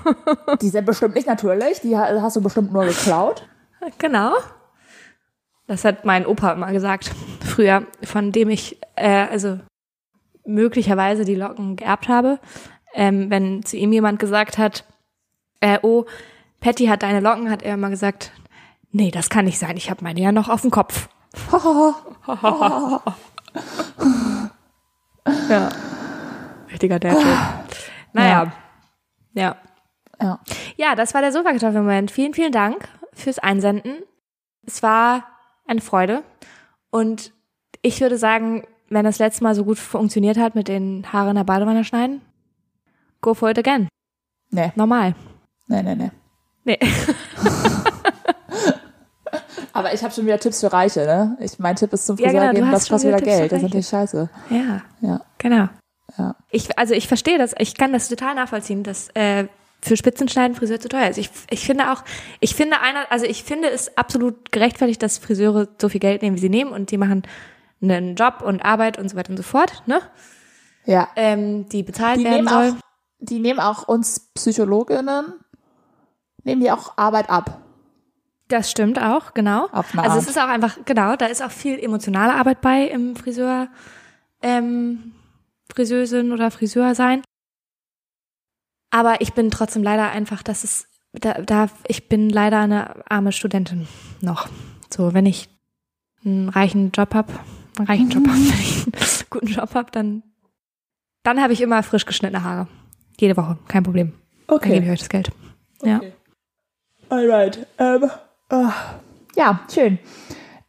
[0.61, 1.81] Die sind bestimmt nicht natürlich.
[1.83, 3.47] Die ha- hast du bestimmt nur geklaut.
[3.99, 4.33] Genau.
[5.67, 7.11] Das hat mein Opa immer gesagt,
[7.45, 9.61] früher, von dem ich, äh, also
[10.45, 12.39] möglicherweise die Locken geerbt habe.
[12.95, 14.85] Ähm, wenn zu ihm jemand gesagt hat,
[15.61, 16.05] äh, oh,
[16.61, 18.33] Patty hat deine Locken, hat er immer gesagt,
[18.91, 21.09] nee, das kann nicht sein, ich habe meine ja noch auf dem Kopf.
[25.49, 25.69] ja.
[26.75, 27.39] Richtiger Dad-Joke.
[28.13, 28.53] Naja.
[29.33, 29.57] Ja.
[30.21, 30.41] Ja.
[30.77, 32.11] Ja, das war der Sofakartoffelmoment.
[32.11, 34.03] Vielen, vielen Dank fürs Einsenden.
[34.67, 35.25] Es war
[35.67, 36.23] eine Freude.
[36.91, 37.33] Und
[37.83, 41.37] ich würde sagen, wenn das letzte Mal so gut funktioniert hat mit den Haare in
[41.37, 42.21] der Badewanne schneiden,
[43.21, 43.89] go for it again.
[44.51, 45.15] Nee, Normal.
[45.69, 46.11] nee, nee, nee.
[46.65, 46.79] Nee.
[49.73, 51.37] Aber ich habe schon wieder Tipps für Reiche, ne?
[51.41, 53.53] Ich, mein Tipp ist zum Ja, Friseur genau, du gehen, das kostet wieder wieder Geld.
[53.53, 54.31] Das ist natürlich scheiße.
[54.51, 55.69] Ja, Ja, genau.
[56.19, 56.37] Ja.
[56.51, 59.49] Ich, also ich verstehe das, ich kann das total nachvollziehen, dass äh,
[59.83, 61.19] für Spitzenschneiden Friseur zu teuer ist.
[61.19, 62.03] Ich, ich finde auch,
[62.40, 66.37] ich finde einer, also ich finde es absolut gerechtfertigt, dass Friseure so viel Geld nehmen,
[66.37, 67.23] wie sie nehmen und die machen
[67.83, 70.01] einen Job und Arbeit und so weiter und so fort, ne?
[70.87, 71.09] Ja.
[71.17, 72.71] Ähm, die bezahlt Die werden nehmen, soll.
[72.71, 72.75] auch,
[73.19, 75.35] die nehmen auch uns Psychologinnen,
[76.45, 77.61] nehmen die auch Arbeit ab.
[78.49, 79.69] Das stimmt auch, genau.
[79.73, 83.17] Auf also es ist auch einfach, genau, da ist auch viel emotionale Arbeit bei im
[83.17, 83.69] Friseur,
[84.43, 85.14] ähm,
[85.75, 87.23] Friseusin oder Friseur sein.
[88.91, 93.33] Aber ich bin trotzdem leider einfach, das ist, da, da, ich bin leider eine arme
[93.33, 93.89] Studentin
[94.21, 94.49] noch.
[94.93, 95.49] So, wenn ich
[96.25, 97.29] einen reichen Job hab,
[97.77, 100.23] einen reichen Job hab, wenn ich einen guten Job hab, dann,
[101.25, 102.69] dann habe ich immer frisch geschnittene Haare.
[103.19, 104.13] Jede Woche, kein Problem.
[104.47, 105.33] Dann gebe ich euch das Geld.
[105.83, 106.01] Ja.
[107.09, 107.67] Alright.
[107.79, 108.11] Ähm,
[108.51, 108.73] ah.
[109.37, 109.99] Ja, schön.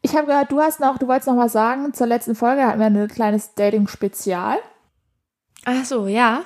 [0.01, 1.93] Ich habe gehört, du hast noch, du wolltest noch was sagen.
[1.93, 4.57] Zur letzten Folge hatten wir ein kleines Dating-Spezial.
[5.65, 6.43] Ach so, ja.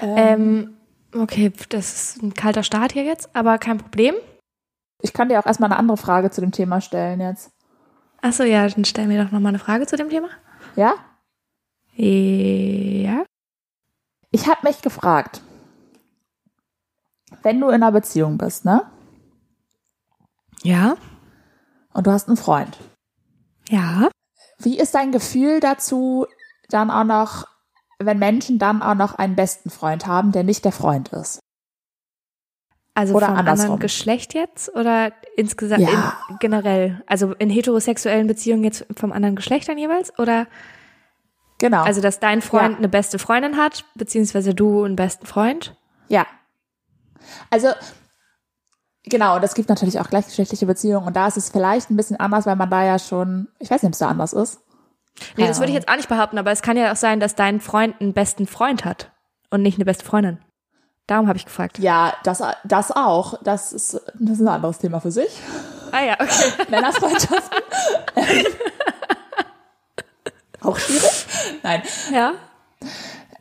[0.00, 0.76] Ähm,
[1.14, 4.14] okay, das ist ein kalter Start hier jetzt, aber kein Problem.
[5.00, 7.52] Ich kann dir auch erstmal eine andere Frage zu dem Thema stellen jetzt.
[8.20, 10.28] Ach so, ja, dann stell mir doch noch mal eine Frage zu dem Thema.
[10.76, 10.94] Ja?
[11.94, 13.24] Ja.
[14.30, 15.42] Ich habe mich gefragt,
[17.42, 18.90] wenn du in einer Beziehung bist, ne?
[20.62, 20.96] Ja.
[21.92, 22.78] Und du hast einen Freund.
[23.68, 24.08] Ja.
[24.58, 26.26] Wie ist dein Gefühl dazu,
[26.68, 27.46] dann auch noch,
[28.06, 31.38] wenn Menschen dann auch noch einen besten Freund haben, der nicht der Freund ist?
[32.94, 33.64] Also Oder vom andersrum.
[33.64, 36.12] anderen Geschlecht jetzt oder insgesamt Ja.
[36.28, 37.02] in, generell?
[37.06, 40.16] Also in heterosexuellen Beziehungen jetzt vom anderen Geschlecht dann jeweils?
[40.18, 40.46] Oder
[41.58, 41.84] Genau.
[41.84, 42.78] also, dass dein Freund Ja.
[42.78, 45.74] eine beste Freundin hat, beziehungsweise du einen besten Freund?
[46.08, 46.26] Ja.
[47.50, 47.68] Also,
[49.04, 52.18] genau, und es gibt natürlich auch gleichgeschlechtliche Beziehungen und da ist es vielleicht ein bisschen
[52.20, 54.60] anders, weil man da ja schon, ich weiß nicht, ob es da anders ist.
[55.36, 57.34] Nee, das würde ich jetzt auch nicht behaupten, aber es kann ja auch sein, dass
[57.34, 59.10] dein Freund einen besten Freund hat
[59.50, 60.38] und nicht eine beste Freundin.
[61.06, 61.78] Darum habe ich gefragt.
[61.78, 63.42] Ja, das, das auch.
[63.42, 65.40] Das ist, das ist ein anderes Thema für sich.
[65.90, 66.52] Ah ja, okay.
[66.70, 67.58] Männerfreundschaften.
[70.62, 71.26] auch schwierig.
[71.62, 71.82] Nein.
[72.12, 72.32] Ja.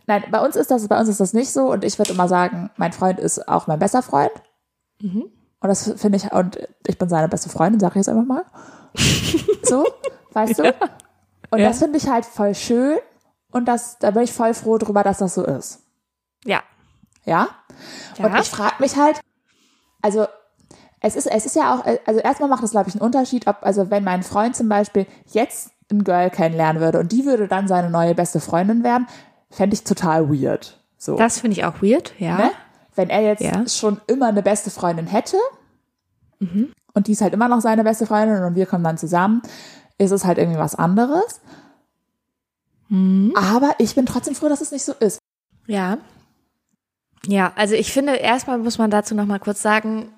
[0.08, 2.28] Nein, bei uns ist das, bei uns ist das nicht so und ich würde immer
[2.28, 4.32] sagen, mein Freund ist auch mein bester Freund.
[5.00, 5.32] Mhm.
[5.62, 6.58] Und das finde ich, und
[6.88, 8.44] ich bin seine beste Freundin, sage ich jetzt einfach mal.
[9.64, 9.86] so,
[10.34, 10.74] weißt du?
[11.52, 11.68] Und Ja.
[11.68, 12.98] das finde ich halt voll schön
[13.52, 15.84] und das, da bin ich voll froh drüber, dass das so ist.
[16.46, 16.62] Ja.
[17.26, 17.48] Ja?
[18.18, 18.26] Ja.
[18.26, 19.20] Und ich frage mich halt,
[20.02, 20.26] also
[21.02, 23.58] es ist, es ist ja auch, also erstmal macht es, glaube ich, einen Unterschied, ob,
[23.62, 27.68] also wenn mein Freund zum Beispiel jetzt ein Girl kennenlernen würde und die würde dann
[27.68, 29.08] seine neue beste Freundin werden,
[29.50, 30.80] fände ich total weird.
[30.98, 31.18] So.
[31.18, 32.38] Das finde ich auch weird, ja.
[32.38, 32.52] ne?
[32.96, 33.68] Wenn er jetzt Ja.
[33.68, 35.38] schon immer eine beste Freundin hätte
[36.40, 36.72] Mhm.
[36.94, 39.42] und die ist halt immer noch seine beste Freundin und wir kommen dann zusammen,
[40.02, 41.42] ist es halt irgendwie was anderes.
[42.90, 43.34] Mhm.
[43.36, 45.20] Aber ich bin trotzdem froh, dass es nicht so ist.
[45.68, 45.98] Ja.
[47.28, 50.12] Ja, also ich finde, erstmal muss man dazu noch mal kurz sagen,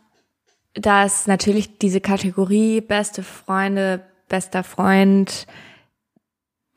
[0.73, 5.45] dass natürlich diese Kategorie beste Freunde, bester Freund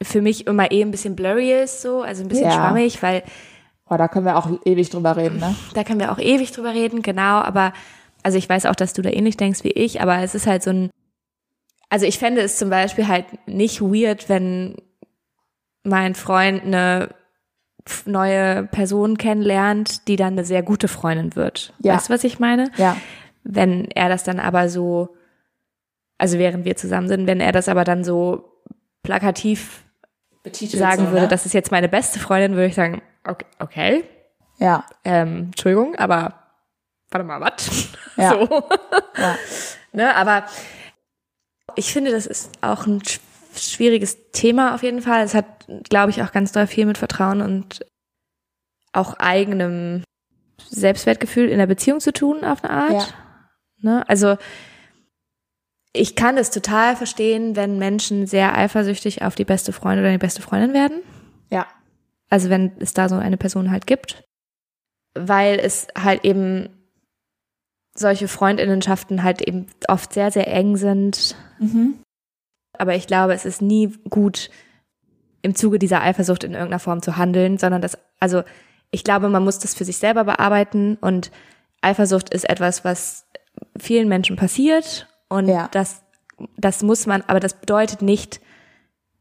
[0.03, 2.53] für mich immer eh ein bisschen blurry ist, so, also ein bisschen Ja.
[2.55, 3.23] schwammig, weil
[3.89, 5.55] Boah, da können wir auch ewig drüber reden, ne?
[5.75, 7.73] da können wir auch ewig drüber reden, genau, aber
[8.25, 10.63] also ich weiß auch, dass du da ähnlich denkst wie ich, aber es ist halt
[10.65, 10.91] so ein
[11.89, 14.77] also ich fände es zum Beispiel halt nicht weird, wenn
[15.85, 17.15] mein Freund eine
[18.05, 21.73] neue Person kennenlernt, die dann eine sehr gute Freundin wird.
[21.79, 21.95] Ja.
[21.95, 22.71] Weißt du, was ich meine?
[22.77, 22.97] Ja.
[23.45, 25.17] Wenn er das dann aber so,
[26.19, 28.51] also während wir zusammen sind, wenn er das aber dann so
[29.05, 29.85] plakativ
[30.53, 34.05] sagen würde, das ist jetzt meine beste Freundin, würde ich sagen, okay, okay
[34.59, 34.85] Ja.
[35.05, 36.35] ähm, Entschuldigung, aber
[37.11, 37.89] warte mal, was?
[38.17, 38.31] Ja.
[38.49, 38.63] So.
[39.19, 39.37] Ja.
[39.93, 40.45] ne, aber
[41.77, 43.21] ich finde, das ist auch ein sch-
[43.57, 45.25] schwieriges Thema auf jeden Fall.
[45.25, 47.85] Es hat, glaube ich, auch ganz doll viel mit Vertrauen und
[48.93, 50.03] auch eigenem
[50.69, 52.93] Selbstwertgefühl in der Beziehung zu tun, auf eine Art.
[52.93, 53.07] Ja.
[53.79, 54.09] Ne?
[54.09, 54.37] Also
[55.93, 60.19] ich kann es total verstehen, wenn Menschen sehr eifersüchtig auf die beste Freundin oder die
[60.19, 61.03] beste Freundin werden.
[61.51, 61.67] Ja.
[62.29, 64.23] Also wenn es da so eine Person halt gibt.
[65.15, 66.69] Weil es halt eben
[67.95, 71.35] solche Freundinnenschaften halt eben oft sehr, sehr eng sind.
[71.59, 71.95] Mhm.
[72.79, 74.51] Aber ich glaube, es ist nie gut,
[75.43, 78.43] im Zuge dieser Eifersucht in irgendeiner Form zu handeln, sondern das, also
[78.91, 81.31] ich glaube, man muss das für sich selber bearbeiten und
[81.83, 83.27] Eifersucht ist etwas, was
[83.79, 85.69] vielen Menschen passiert und Ja.
[85.73, 86.03] das,
[86.57, 88.41] das muss man, aber das bedeutet nicht,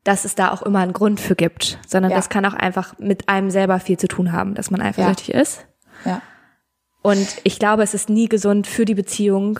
[0.03, 2.17] dass es da auch immer einen Grund für gibt, sondern Ja.
[2.17, 5.65] das kann auch einfach mit einem selber viel zu tun haben, dass man eifersüchtig ist.
[6.05, 6.21] Ja.
[7.01, 9.59] Und ich glaube, es ist nie gesund für die Beziehung,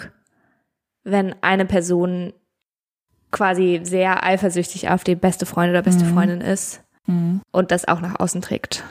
[1.04, 2.34] wenn eine Person
[3.36, 7.42] quasi sehr eifersüchtig auf die beste Freundin oder beste Freundin ist Mhm.
[7.52, 8.84] und das auch nach außen trägt.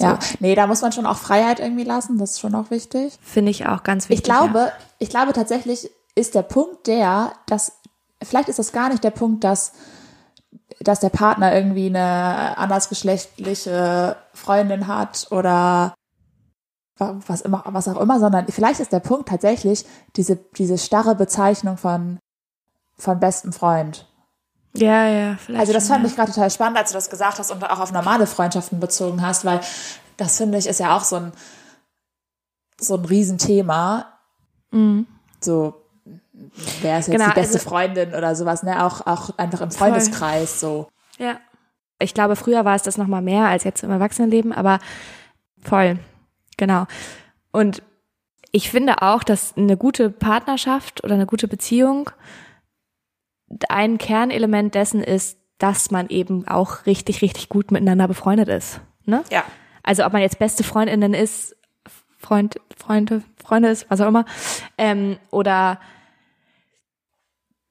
[0.00, 0.18] Ja.
[0.40, 2.18] Nee, da muss man schon auch Freiheit irgendwie lassen.
[2.18, 3.18] Das ist schon auch wichtig.
[3.22, 4.24] Finde ich auch ganz Ich wichtig.
[4.24, 7.72] glaube, ich glaube tatsächlich ist der Punkt der, dass
[8.22, 9.72] vielleicht ist das gar nicht der Punkt, dass
[10.80, 15.94] dass der Partner irgendwie eine andersgeschlechtliche Freundin hat oder
[16.98, 19.84] wa- was immer, was auch immer, sondern vielleicht ist der Punkt tatsächlich
[20.16, 22.18] diese diese starre Bezeichnung von
[22.98, 24.06] von bestem Freund.
[24.74, 25.60] Ja, ja, vielleicht.
[25.60, 26.10] Also das fand ja.
[26.10, 29.22] ich gerade total spannend, als du das gesagt hast und auch auf normale Freundschaften bezogen
[29.22, 29.60] hast, weil
[30.16, 31.32] das finde ich ist ja auch so ein
[32.80, 34.06] so ein Riesenthema.
[34.70, 35.06] Mhm.
[35.40, 35.74] So
[36.82, 38.84] wer ist jetzt Genau, die beste also- Freundin oder sowas, ne?
[38.84, 40.88] Auch auch einfach im Freundeskreis so.
[41.18, 41.38] Ja.
[42.00, 44.78] Ich glaube, früher war es das noch mal mehr als jetzt im Erwachsenenleben, aber
[45.60, 45.98] voll.
[46.56, 46.86] Genau.
[47.50, 47.82] Und
[48.52, 52.10] ich finde auch, dass eine gute Partnerschaft oder eine gute Beziehung
[53.68, 58.80] ein Kernelement dessen ist, dass man eben auch richtig, richtig gut miteinander befreundet ist.
[59.04, 59.24] Ne?
[59.30, 59.44] Ja.
[59.82, 61.56] Also ob man jetzt beste Freundinnen ist,
[62.18, 64.24] Freund, Freunde, Freunde ist, was auch immer,
[64.76, 65.80] ähm, oder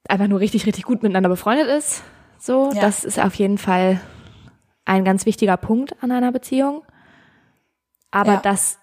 [0.08, 2.02] einfach nur richtig, richtig gut miteinander befreundet ist.
[2.38, 2.80] So, Ja.
[2.80, 4.00] das ist auf jeden Fall
[4.84, 6.82] ein ganz wichtiger Punkt an einer Beziehung.
[8.10, 8.40] Aber Ja.
[8.40, 8.77] das,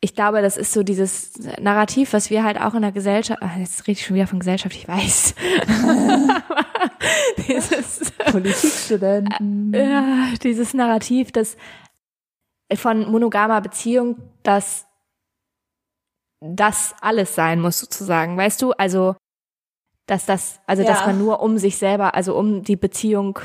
[0.00, 3.56] ich glaube, das ist so dieses Narrativ, was wir halt auch in der Gesellschaft, ah,
[3.58, 5.34] jetzt rede ich schon wieder von Gesellschaft, ich weiß.
[7.48, 9.72] Dieses, Politikstudenten.
[9.74, 11.56] ja, dieses Narrativ, das
[12.74, 14.86] von monogamer Beziehung, dass
[16.40, 18.72] das alles sein muss sozusagen, weißt du?
[18.72, 19.16] Also
[20.06, 21.06] dass das, also dass Ja.
[21.06, 23.38] man nur um sich selber, also um die Beziehung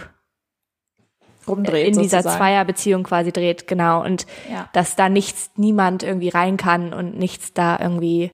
[1.47, 2.37] rumdreht in dieser sozusagen.
[2.37, 4.03] Zweierbeziehung quasi dreht, genau.
[4.03, 4.69] Und Ja.
[4.73, 8.31] dass da nichts, niemand irgendwie rein kann und nichts da irgendwie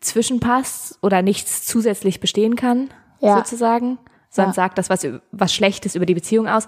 [0.00, 3.36] zwischenpasst oder nichts zusätzlich bestehen kann, Ja.
[3.36, 3.98] sozusagen.
[4.30, 4.62] Sonst Ja.
[4.64, 6.66] sagt das was, was Schlechtes über die Beziehung aus.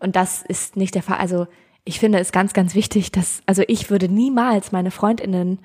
[0.00, 1.18] Und das ist nicht der Fall.
[1.18, 1.46] Also
[1.84, 5.58] ich finde es ganz, ganz wichtig, dass, also ich würde niemals meine Freundinnen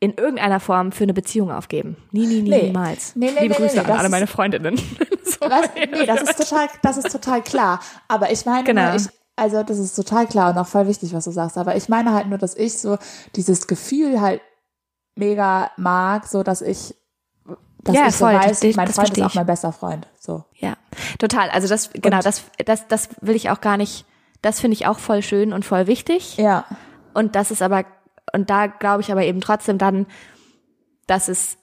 [0.00, 1.96] in irgendeiner Form für eine Beziehung aufgeben.
[2.12, 2.62] Nie, nie, nie, Nee.
[2.64, 3.16] niemals.
[3.16, 4.76] Nee, nee, Liebe nee, Grüße nee, an alle ist- meine Freundinnen.
[5.24, 5.40] so.
[5.40, 5.68] Was?
[5.90, 7.80] Nee, das ist total, das ist total klar.
[8.06, 8.94] Aber ich meine, Genau.
[8.94, 9.06] ich,
[9.36, 11.58] also das ist total klar und auch voll wichtig, was du sagst.
[11.58, 12.96] Aber ich meine halt nur, dass ich so
[13.34, 14.40] dieses Gefühl halt
[15.16, 16.94] mega mag, so dass ich,
[17.82, 20.06] dass Ja, ich so voll, weiß, das- mein das Freund ist auch mein bester Freund.
[20.20, 20.44] So.
[20.54, 20.74] Ja,
[21.18, 21.50] total.
[21.50, 24.04] Also das, genau, das, das, das will ich auch gar nicht,
[24.42, 26.36] das finde ich auch voll schön und voll wichtig.
[26.36, 26.64] Ja.
[27.14, 27.84] Und das ist aber,
[28.32, 30.06] und da glaube ich aber eben trotzdem dann,
[31.06, 31.58] dass es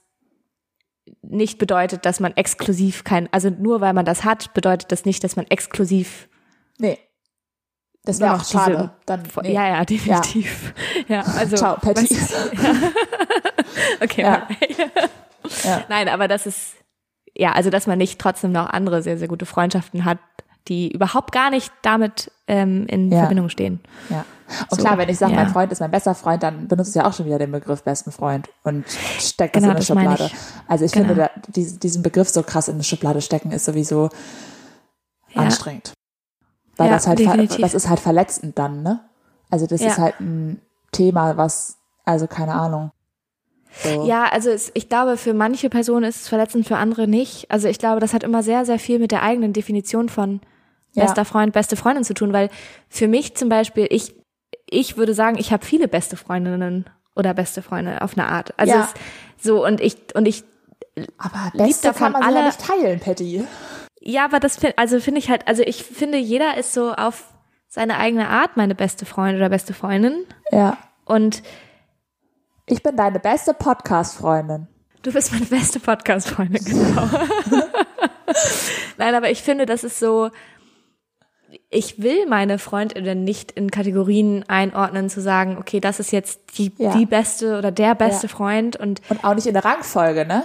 [1.22, 5.22] nicht bedeutet, dass man exklusiv kein, also nur weil man das hat, bedeutet das nicht,
[5.24, 6.28] dass man exklusiv,
[6.78, 6.98] Nee.
[8.04, 8.92] Das wäre auch schade.
[9.04, 9.52] Dann, nee.
[9.52, 10.72] ja, ja, definitiv.
[11.08, 11.56] Ja, also.
[11.56, 12.08] Ciao, Patty.
[12.08, 12.92] weißt du-
[14.04, 14.46] okay, Ja.
[15.64, 15.84] Ja.
[15.88, 16.74] Nein, aber das ist,
[17.34, 20.18] ja, also dass man nicht trotzdem noch andere sehr, sehr gute Freundschaften hat,
[20.68, 23.20] die überhaupt gar nicht damit ähm, in Ja.
[23.20, 23.80] Verbindung stehen.
[24.08, 24.24] Ja.
[24.70, 25.38] Und So, klar, wenn ich sage, ja.
[25.38, 27.82] mein Freund ist mein bester Freund, dann benutze ich ja auch schon wieder den Begriff
[27.82, 28.84] besten Freund und
[29.18, 30.26] steckt das Genau, in eine das Schublade.
[30.26, 30.34] ich.
[30.68, 31.08] Also ich Genau.
[31.08, 34.08] finde, da, diesen, diesen Begriff so krass in eine Schublade stecken, ist sowieso
[35.34, 35.42] Ja.
[35.42, 35.92] anstrengend.
[36.76, 37.60] Weil Ja, das halt, definitiv.
[37.60, 39.00] das ist halt verletzend dann, ne?
[39.50, 39.88] Also das Ja.
[39.88, 40.60] ist halt ein
[40.92, 42.90] Thema, was, also keine Ahnung.
[43.82, 44.06] So.
[44.06, 47.50] Ja, also es, ich glaube, für manche Personen ist es verletzend, für andere nicht.
[47.50, 50.40] Also ich glaube, das hat immer sehr, sehr viel mit der eigenen Definition von
[50.92, 51.04] Ja.
[51.04, 52.48] bester Freund, beste Freundin zu tun, weil
[52.88, 54.14] für mich zum Beispiel, ich,
[54.68, 58.52] ich würde sagen, ich habe viele beste Freundinnen oder beste Freunde auf eine Art.
[58.58, 58.88] Also Ja.
[59.38, 60.44] so und ich und ich
[61.18, 63.44] Aber Beste davon kann man alle alle- nicht teilen, Patty.
[64.00, 67.24] ja, aber das find, also finde ich halt, also ich finde, jeder ist so auf
[67.68, 70.78] seine eigene Art meine beste Freundin oder beste Freundin Ja.
[71.04, 71.42] und
[72.68, 74.66] Ich bin deine beste Podcast-Freundin.
[75.02, 77.08] Du bist meine beste Podcast-Freundin, genau.
[78.98, 80.30] Nein, aber ich finde, das ist so,
[81.70, 86.72] ich will meine Freundinnen nicht in Kategorien einordnen, zu sagen, okay, das ist jetzt die,
[86.78, 86.96] Ja.
[86.96, 88.32] die beste oder der beste Ja.
[88.32, 90.44] Freund und Und auch nicht in der Rangfolge, ne?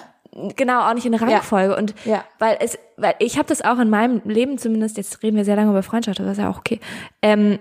[0.55, 2.23] genau auch nicht in der Rangfolge und Ja.
[2.39, 5.57] weil es weil ich habe das auch in meinem Leben zumindest jetzt reden wir sehr
[5.57, 6.79] lange über Freundschaft das ist ja auch okay
[7.21, 7.59] ähm,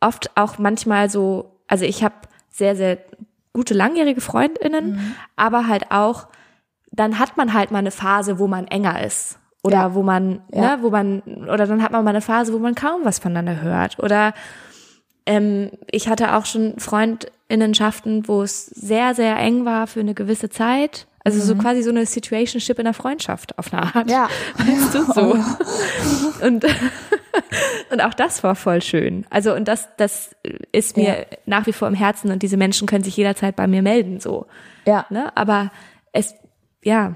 [0.00, 2.14] oft auch manchmal so also ich habe
[2.50, 2.98] sehr sehr
[3.54, 5.14] gute langjährige Freundinnen Mhm.
[5.36, 6.26] aber halt auch
[6.90, 9.94] dann hat man halt mal eine Phase wo man enger ist oder Ja.
[9.94, 10.76] wo man Ja.
[10.76, 13.60] ne wo man oder dann hat man mal eine Phase wo man kaum was voneinander
[13.62, 14.34] hört oder
[15.26, 20.50] ähm, ich hatte auch schon Freundinnenschaften, wo es sehr, sehr eng war für eine gewisse
[20.50, 21.06] Zeit.
[21.24, 24.06] Also so quasi so eine Situationship in der Freundschaft auf eine Art.
[24.06, 24.10] Mhm.
[24.12, 24.28] Ja.
[24.56, 25.36] Weißt du, so.
[26.44, 26.64] Und,
[27.92, 29.24] und auch das war voll schön.
[29.30, 30.34] Also, und das, das
[30.72, 31.24] ist mir Ja.
[31.46, 34.46] nach wie vor im Herzen und diese Menschen können sich jederzeit bei mir melden, so.
[34.84, 35.06] Ja.
[35.10, 35.30] Ne?
[35.36, 35.70] Aber
[36.12, 36.34] es,
[36.82, 37.14] ja.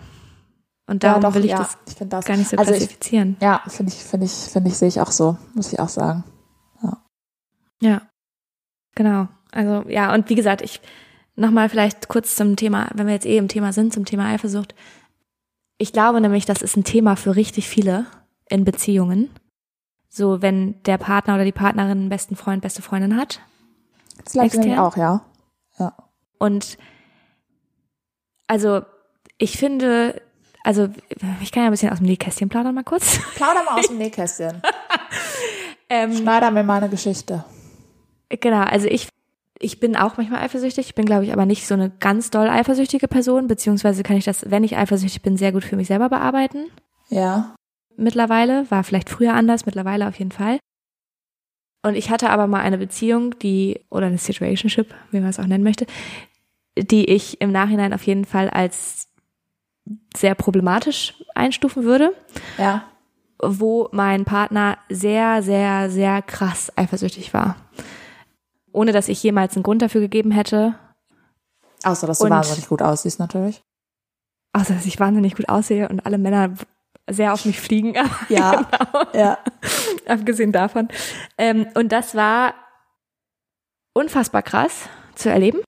[0.87, 1.59] Und Ja, darum doch, will ich ja.
[1.59, 3.37] das Ich das gar nicht so also ich, klassifizieren.
[3.41, 6.25] Ja, finde ich, finde ich, finde ich, sehe ich auch so, muss ich auch sagen.
[7.81, 8.03] Ja,
[8.95, 9.29] genau.
[9.53, 10.81] Also ja, und wie gesagt, ich
[11.35, 14.75] nochmal vielleicht kurz zum Thema, wenn wir jetzt eh im Thema sind, zum Thema Eifersucht.
[15.79, 18.07] Ich glaube nämlich, das ist ein Thema für richtig viele
[18.49, 19.31] in Beziehungen.
[20.09, 23.41] So, wenn der Partner oder die Partnerin einen besten Freund, beste Freundin hat.
[24.25, 24.87] Das glaube ich nämlich Extern?
[24.87, 25.23] auch, ja.
[25.79, 25.95] Ja.
[26.39, 26.79] Und
[28.47, 28.83] also
[29.37, 30.23] ich finde,
[30.67, 30.89] also
[31.41, 33.21] ich kann ja ein bisschen aus dem Nähkästchen plaudern mal kurz.
[33.37, 34.61] Plauder mal aus dem Nähkästchen.
[35.89, 37.45] Ähm, Schneider mir mal eine Geschichte.
[38.29, 39.09] Genau, also ich,
[39.61, 40.89] ich bin auch manchmal eifersüchtig.
[40.89, 44.25] Ich bin, glaube ich, aber nicht so eine ganz doll eifersüchtige Person, beziehungsweise kann ich
[44.25, 46.67] das, wenn ich eifersüchtig bin, sehr gut für mich selber bearbeiten.
[47.11, 47.55] Ja.
[47.97, 50.59] Mittlerweile, war vielleicht früher anders, mittlerweile auf jeden Fall.
[51.83, 55.47] Und ich hatte aber mal eine Beziehung, die, oder eine Situationship, wie man es auch
[55.47, 55.87] nennen möchte,
[56.77, 59.06] die ich im Nachhinein auf jeden Fall als
[60.17, 62.13] sehr problematisch einstufen würde
[62.59, 62.85] Ja.
[63.43, 67.57] wo mein Partner sehr, sehr, sehr krass eifersüchtig war.
[68.73, 70.75] Ohne dass ich jemals einen Grund dafür gegeben hätte,
[71.85, 73.63] Außer, dass du Und- wahnsinnig gut aussiehst, natürlich.
[74.55, 76.55] außer dass ich wahnsinnig gut aussehe und alle Männer
[77.09, 77.95] sehr auf mich fliegen,
[78.31, 78.63] Ja.
[78.63, 79.39] genau, Ja.
[80.09, 80.89] abgesehen davon.
[81.39, 82.55] Ähm, und das war
[83.93, 85.61] unfassbar krass zu erleben,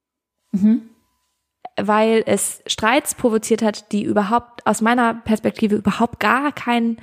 [0.52, 0.88] Mhm.
[1.80, 6.96] Weil es Streits provoziert hat, die überhaupt aus meiner Perspektive überhaupt gar keine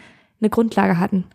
[0.50, 1.26] Grundlage hatten.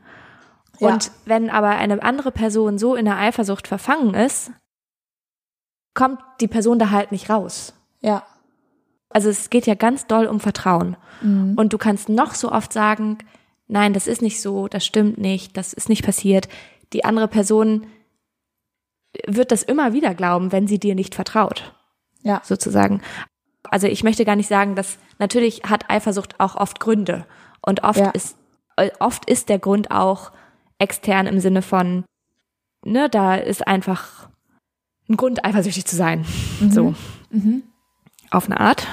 [0.78, 0.88] Ja.
[0.88, 4.52] Und wenn aber eine andere Person so in der Eifersucht verfangen ist,
[5.94, 7.74] kommt die Person da halt nicht raus.
[8.00, 8.24] Ja.
[9.10, 10.96] Also es geht ja ganz doll um Vertrauen.
[11.20, 11.54] Mhm.
[11.56, 13.18] Und du kannst noch so oft sagen,
[13.66, 16.48] nein, das ist nicht so, das stimmt nicht, das ist nicht passiert.
[16.92, 17.86] Die andere Person
[19.26, 21.74] wird das immer wieder glauben, wenn sie dir nicht vertraut,
[22.22, 22.40] Ja.
[22.44, 23.00] sozusagen.
[23.70, 27.26] Also ich möchte gar nicht sagen, dass natürlich hat Eifersucht auch oft Gründe.
[27.62, 28.10] Und oft Ja.
[28.10, 28.36] ist,
[28.76, 30.32] äh, oft ist der Grund auch
[30.78, 32.04] extern im Sinne von,
[32.84, 34.28] ne, da ist einfach
[35.08, 36.24] ein Grund, eifersüchtig zu sein.
[36.70, 36.94] So
[37.30, 37.62] Mhm.
[38.30, 38.86] auf eine Art.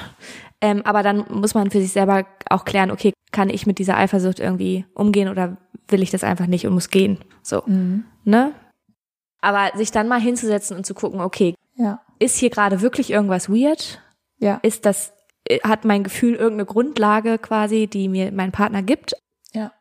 [0.60, 3.96] Ähm, aber dann muss man für sich selber auch klären, okay, kann ich mit dieser
[3.96, 5.56] Eifersucht irgendwie umgehen oder
[5.88, 7.18] will ich das einfach nicht und muss gehen?
[7.42, 8.04] So, Mhm.
[8.24, 8.52] ne?
[9.40, 12.00] Aber sich dann mal hinzusetzen und zu gucken, okay, Ja.
[12.18, 14.00] Ist hier gerade wirklich irgendwas weird?
[14.38, 14.58] Ja.
[14.62, 15.12] Ist das,
[15.44, 19.14] äh, hat mein Gefühl irgendeine Grundlage quasi, die mir mein Partner gibt?
[19.52, 19.72] Ja.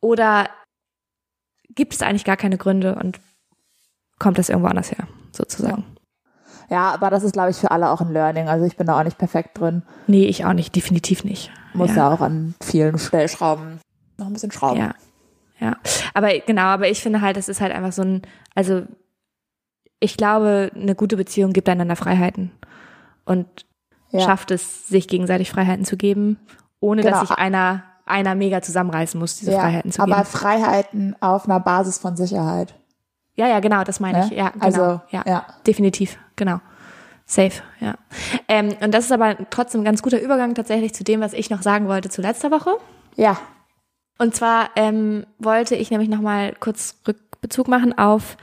[0.00, 0.48] Oder
[1.74, 3.20] gibt es eigentlich gar keine Gründe und
[4.18, 5.84] kommt das irgendwo anders her, sozusagen?
[6.68, 8.48] Ja, aber das ist, glaube ich, für alle auch ein Learning.
[8.48, 9.82] Also ich bin da auch nicht perfekt drin.
[10.06, 11.50] Nee, ich auch nicht, definitiv nicht.
[11.74, 11.96] Muss Ja.
[11.96, 13.80] ja, auch an vielen Stellschrauben
[14.16, 14.78] noch ein bisschen schrauben.
[14.78, 14.94] Ja.
[15.58, 15.76] Ja.
[16.14, 18.22] Aber genau, aber ich finde halt, es ist halt einfach so ein,
[18.54, 18.82] also
[20.02, 22.50] ich glaube, eine gute Beziehung gibt einander Freiheiten
[23.24, 23.46] und
[24.10, 24.20] Ja.
[24.20, 26.38] schafft es, sich gegenseitig Freiheiten zu geben,
[26.80, 27.18] ohne Genau.
[27.20, 30.26] dass sich einer, einer mega zusammenreißen muss, diese Ja, Freiheiten zu aber geben.
[30.26, 32.74] Freiheiten auf einer Basis von Sicherheit.
[33.34, 34.24] Ja, ja, genau, das meine Ne?
[34.26, 34.36] ich.
[34.36, 34.64] Ja, genau.
[34.64, 35.46] Also, ja, ja.
[35.66, 36.60] definitiv, genau.
[37.24, 37.94] Safe, ja.
[38.48, 41.48] Ähm, und das ist aber trotzdem ein ganz guter Übergang tatsächlich zu dem, was ich
[41.48, 42.70] noch sagen wollte zu letzter Woche.
[43.16, 43.38] Ja.
[44.18, 48.36] Und zwar ähm, wollte ich nämlich nochmal kurz Rückbezug machen auf,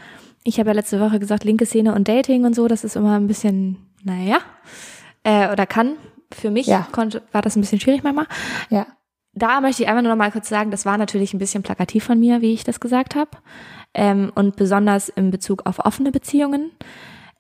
[0.49, 3.15] ich habe ja letzte Woche gesagt, linke Szene und Dating und so, das ist immer
[3.17, 4.37] ein bisschen, naja,
[5.23, 5.93] äh, oder kann
[6.31, 6.87] Für mich Ja.
[6.91, 8.27] konnte, war das ein bisschen schwierig manchmal.
[8.69, 8.85] Ja.
[9.33, 12.03] Da möchte ich einfach nur noch mal kurz sagen, das war natürlich ein bisschen plakativ
[12.03, 13.31] von mir, wie ich das gesagt habe.
[13.95, 16.69] Ähm, und besonders in Bezug auf offene Beziehungen,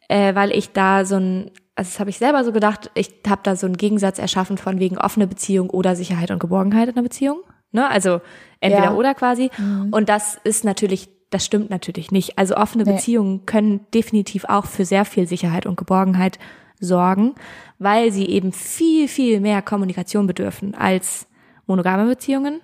[0.07, 3.41] äh, weil ich da so ein, also das habe ich selber so gedacht, ich habe
[3.43, 7.03] da so einen Gegensatz erschaffen von wegen offene Beziehung oder Sicherheit und Geborgenheit in einer
[7.03, 7.41] Beziehung.
[7.71, 7.87] Ne?
[7.87, 8.21] Also
[8.59, 8.93] entweder Ja.
[8.93, 9.51] oder quasi.
[9.91, 12.37] Und das ist natürlich, das stimmt natürlich nicht.
[12.37, 12.93] Also offene Nee.
[12.93, 16.39] Beziehungen können definitiv auch für sehr viel Sicherheit und Geborgenheit
[16.79, 17.35] sorgen,
[17.77, 21.27] weil sie eben viel, viel mehr Kommunikation bedürfen als
[21.67, 22.61] monogame Beziehungen.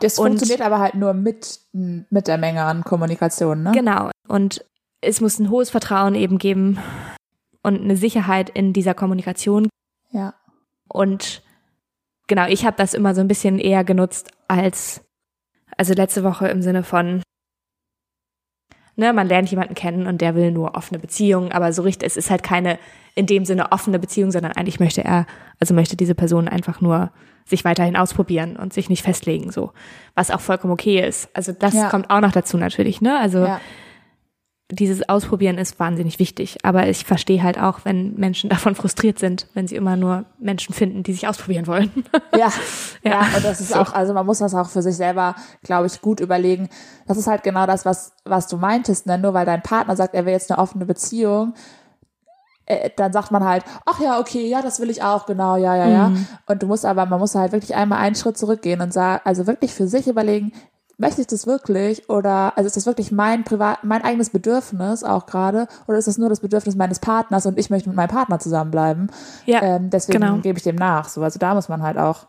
[0.00, 3.72] Das Und- funktioniert aber halt nur mit, mit der Menge an Kommunikation, ne?
[3.72, 4.10] Genau.
[4.28, 4.64] Und
[5.00, 6.78] es muss ein hohes Vertrauen eben geben
[7.62, 9.68] und eine Sicherheit in dieser Kommunikation.
[10.10, 10.34] Ja.
[10.88, 11.42] Und
[12.28, 15.02] genau, ich habe das immer so ein bisschen eher genutzt als,
[15.76, 17.22] also letzte Woche im Sinne von,
[18.96, 22.16] ne, man lernt jemanden kennen und der will nur offene Beziehungen, aber so richtig, es
[22.16, 22.78] ist halt keine
[23.14, 25.26] in dem Sinne offene Beziehung, sondern eigentlich möchte er,
[25.58, 27.10] also möchte diese Person einfach nur
[27.46, 29.72] sich weiterhin ausprobieren und sich nicht festlegen, so.
[30.14, 31.30] Was auch vollkommen okay ist.
[31.32, 31.88] Also das Ja.
[31.88, 33.18] kommt auch noch dazu natürlich, ne?
[33.18, 33.60] Also Ja.
[34.70, 36.58] Dieses Ausprobieren ist wahnsinnig wichtig.
[36.64, 40.74] Aber ich verstehe halt auch, wenn Menschen davon frustriert sind, wenn sie immer nur Menschen
[40.74, 41.90] finden, die sich ausprobieren wollen.
[42.36, 42.48] Ja,
[43.02, 43.10] Ja.
[43.12, 43.78] ja, und das ist So.
[43.78, 46.68] auch, also man muss das auch für sich selber, glaube ich, gut überlegen.
[47.06, 49.18] Das ist halt genau das, was, was du meintest, ne?
[49.18, 51.54] Nur weil dein Partner sagt, er will jetzt eine offene Beziehung,
[52.68, 55.76] äh, dann sagt man halt, ach ja, okay, ja, das will ich auch, genau, ja,
[55.76, 56.08] ja, ja.
[56.08, 56.26] Mhm.
[56.46, 59.46] Und du musst aber, man muss halt wirklich einmal einen Schritt zurückgehen und sagen, also
[59.46, 60.52] wirklich für sich überlegen,
[60.98, 65.26] möchte ich das wirklich oder also ist das wirklich mein privat mein eigenes Bedürfnis auch
[65.26, 68.38] gerade oder ist das nur das Bedürfnis meines Partners und ich möchte mit meinem Partner
[68.38, 69.10] zusammenbleiben
[69.44, 70.36] Ja, ähm, deswegen genau.
[70.38, 72.26] gebe ich dem nach so also da muss man halt auch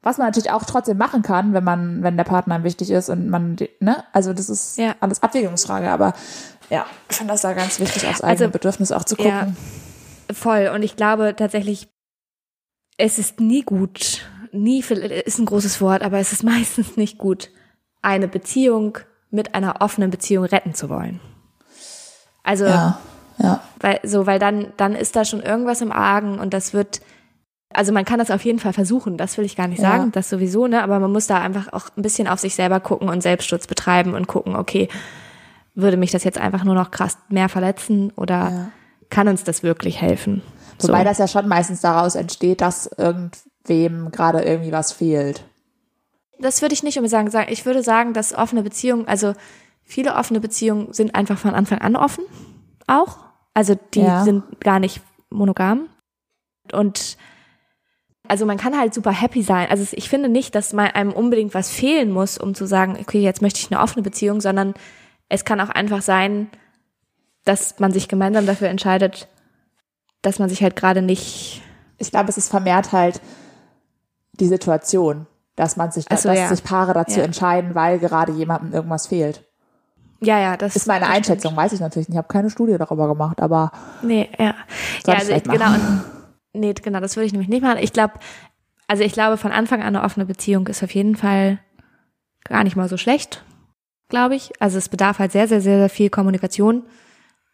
[0.00, 3.08] was man natürlich auch trotzdem machen kann wenn man wenn der Partner einem wichtig ist
[3.08, 4.94] und man ne also das ist Ja.
[5.00, 6.12] alles Abwägungsfrage aber
[6.70, 9.48] ja ich finde das da ganz wichtig aufs eigene Also, Bedürfnis auch zu gucken ja.
[10.30, 10.70] Voll.
[10.74, 11.88] Und ich glaube tatsächlich,
[12.98, 17.50] es ist nie gut, nie ist ein großes Wort, aber es ist meistens nicht gut,
[18.02, 18.98] eine Beziehung
[19.30, 21.20] mit einer offenen Beziehung retten zu wollen.
[22.42, 22.98] Also, ja
[23.38, 27.00] ja weil, so, weil dann, dann ist da schon irgendwas im Argen und das wird,
[27.72, 29.90] also man kann das auf jeden Fall versuchen, das will ich gar nicht Ja.
[29.92, 32.80] sagen, das sowieso, ne, aber man muss da einfach auch ein bisschen auf sich selber
[32.80, 34.88] gucken und Selbstschutz betreiben und gucken, okay,
[35.76, 38.68] würde mich das jetzt einfach nur noch krass mehr verletzen oder Ja.
[39.10, 40.42] kann uns das wirklich helfen?
[40.80, 41.04] wobei so.
[41.04, 45.44] das ja schon meistens daraus entsteht dass irgendwem gerade irgendwie was fehlt
[46.38, 47.52] das würde ich nicht unbedingt sagen.
[47.52, 49.34] Ich würde sagen, dass offene Beziehungen, also
[49.84, 52.24] viele offene Beziehungen sind einfach von Anfang an offen,
[52.86, 53.18] auch.
[53.54, 54.24] Also die Ja.
[54.24, 55.88] sind gar nicht monogam.
[56.72, 57.16] Und
[58.28, 59.68] also man kann halt super happy sein.
[59.70, 63.20] Also ich finde nicht, dass man einem unbedingt was fehlen muss, um zu sagen, okay,
[63.20, 64.74] jetzt möchte ich eine offene Beziehung, sondern
[65.28, 66.50] es kann auch einfach sein,
[67.44, 69.28] dass man sich gemeinsam dafür entscheidet,
[70.22, 71.62] dass man sich halt gerade nicht
[71.98, 73.20] ich glaube, es ist vermehrt halt
[74.34, 75.26] die Situation,
[75.58, 76.48] dass man sich, so, dass ja.
[76.48, 77.24] sich Paare dazu Ja.
[77.24, 79.44] entscheiden, weil gerade jemandem irgendwas fehlt.
[80.20, 82.14] Ja, ja, das Ist meine das Einschätzung, weiß ich natürlich nicht.
[82.14, 83.70] Ich habe keine Studie darüber gemacht, aber
[84.02, 84.54] Nee, ja.
[85.06, 86.04] Ja, also ich, genau, und,
[86.52, 87.78] nee, genau, das würde ich nämlich nicht machen.
[87.80, 88.14] Ich glaube,
[88.88, 91.58] also ich glaube, von Anfang an eine offene Beziehung ist auf jeden Fall
[92.44, 93.44] gar nicht mal so schlecht,
[94.08, 94.52] glaube ich.
[94.60, 96.84] Also es bedarf halt sehr, sehr, sehr, sehr viel Kommunikation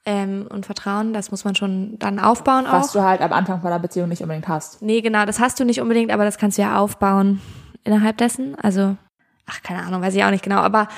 [0.07, 1.13] ähm, und Vertrauen.
[1.13, 2.93] Das muss man schon dann aufbauen was auch.
[2.93, 4.81] du halt am Anfang von einer Beziehung nicht unbedingt hast.
[4.81, 7.41] Nee, genau, das hast du nicht unbedingt, aber das kannst du ja aufbauen
[7.85, 8.55] innerhalb dessen.
[8.57, 8.97] Also,
[9.47, 10.89] ach, keine Ahnung, weiß ich auch nicht genau, aber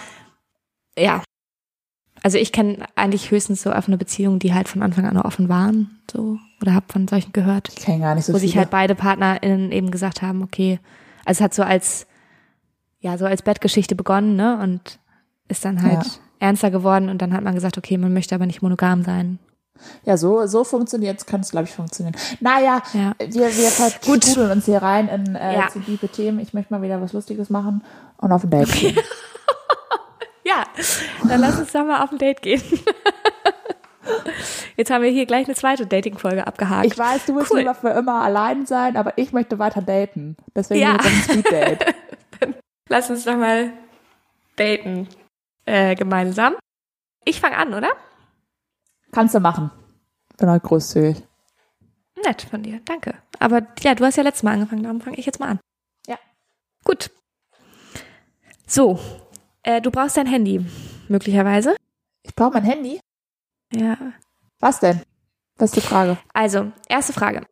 [0.99, 1.23] ja.
[2.23, 6.01] Also ich kenne eigentlich höchstens so offene Beziehungen, die halt von Anfang an offen waren,
[6.11, 8.49] so, oder habe von solchen gehört, Ich kenne gar nicht so wo viele.
[8.49, 10.81] sich halt beide PartnerInnen eben gesagt haben, okay,
[11.25, 12.07] also es hat so als,
[13.01, 14.99] ja, so als Bettgeschichte begonnen, ne, und
[15.49, 16.11] ist dann halt Ja.
[16.41, 19.39] ernster geworden und dann hat man gesagt, okay, man möchte aber nicht monogam sein.
[20.05, 22.17] Ja, so, so funktioniert kann es, glaube ich, funktionieren.
[22.41, 23.13] Naja, Ja.
[23.19, 25.69] wir, wir vertrudeln uns hier rein in äh, Ja.
[25.69, 26.41] zu tiefe Themen.
[26.41, 27.85] Ich möchte mal wieder was Lustiges machen
[28.19, 28.99] und auf ein Date gehen.
[30.49, 30.63] Ja,
[31.29, 32.63] dann lass uns doch mal auf ein Date gehen.
[34.77, 36.87] Jetzt haben wir hier gleich eine zweite Dating-Folge abgehakt.
[36.87, 37.61] Ich weiß, du willst Cool.
[37.61, 40.37] lieber für immer allein sein, aber ich möchte weiter daten.
[40.55, 40.93] Deswegen Ja.
[40.93, 41.95] ein Speed-Date.
[42.89, 43.71] Lass uns doch mal
[44.57, 45.09] daten
[45.65, 46.55] äh, gemeinsam.
[47.25, 47.89] Ich fange an, oder?
[49.13, 49.71] Kannst du machen.
[50.37, 51.23] Bin halt großzügig.
[52.25, 53.15] Nett von dir, danke.
[53.39, 55.61] Aber ja, du hast ja letztes Mal angefangen, darum fange ich jetzt mal an.
[56.07, 56.17] Ja.
[56.85, 57.11] Gut.
[58.67, 58.99] So,
[59.63, 60.65] äh, du brauchst dein Handy,
[61.09, 61.77] möglicherweise.
[62.23, 63.01] Ich brauche mein Handy.
[63.73, 63.97] Ja.
[64.61, 65.03] Was denn?
[65.59, 66.19] Das ist die Frage.
[66.33, 67.47] Also, erste Frage.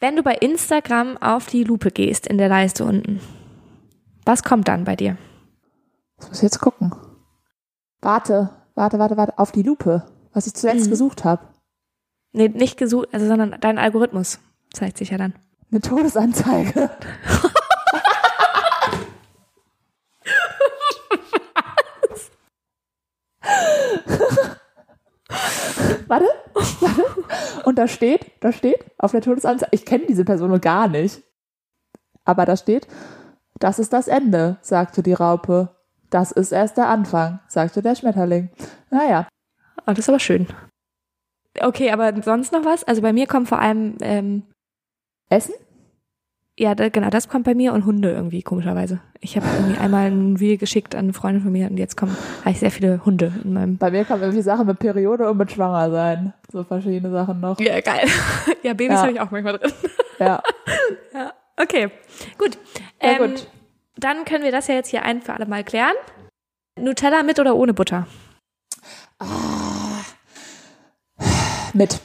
[0.00, 3.20] Wenn du bei Instagram auf die Lupe gehst in der Leiste unten,
[4.24, 5.16] was kommt dann bei dir?
[6.20, 6.94] Ich muss jetzt gucken.
[8.00, 9.38] Warte, warte, warte, warte.
[9.38, 10.06] Auf die Lupe.
[10.32, 10.90] Was ich zuletzt Mhm.
[10.90, 11.46] gesucht habe.
[12.32, 14.38] Nee, nicht gesucht, also, sondern dein Algorithmus
[14.72, 15.34] zeigt sich ja dann.
[15.70, 16.90] Eine Todesanzeige.
[26.06, 27.04] warte, warte.
[27.64, 31.22] Und da steht, da steht auf der Todesanzeige, ich kenne diese Person noch gar nicht.
[32.24, 32.86] Aber da steht,
[33.58, 35.74] das ist das Ende, sagte die Raupe.
[36.10, 38.50] Das ist erst der Anfang, sagte der Schmetterling.
[38.90, 39.26] Naja,
[39.80, 40.46] Oh, das ist aber schön.
[41.60, 42.84] Okay, aber sonst noch was?
[42.84, 44.42] Also bei mir kommt vor allem, ähm,
[45.28, 45.54] Essen?
[46.58, 49.00] ja, da, genau, das kommt bei mir und Hunde irgendwie, komischerweise.
[49.20, 52.16] Ich habe irgendwie einmal ein Video geschickt an eine Freundin von mir und jetzt kommen
[52.40, 53.78] habe ich sehr viele Hunde in meinem.
[53.78, 56.32] Bei mir kommen irgendwie Sachen mit Periode und mit Schwanger sein.
[56.50, 57.58] So verschiedene Sachen noch.
[57.60, 58.06] Ja, geil.
[58.62, 59.02] Ja, Babys Ja.
[59.02, 59.72] habe ich auch manchmal drin.
[60.18, 60.42] Ja,
[61.14, 61.90] Ja, okay.
[62.38, 62.56] Gut.
[63.02, 63.46] ja Ähm, gut.
[63.96, 65.94] Dann können wir das ja jetzt hier ein für alle Mal klären.
[66.78, 68.06] Nutella mit oder ohne Butter?
[71.74, 72.00] Mit.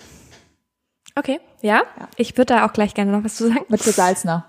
[1.15, 1.83] Okay, ja.
[1.99, 2.09] Ja.
[2.15, 3.65] Ich würde da auch gleich gerne noch was zu sagen.
[3.69, 4.47] Mit gesalzener.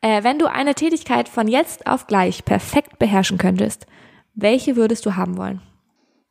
[0.00, 3.86] Äh, wenn du eine Tätigkeit von jetzt auf gleich perfekt beherrschen könntest,
[4.34, 5.60] welche würdest du haben wollen?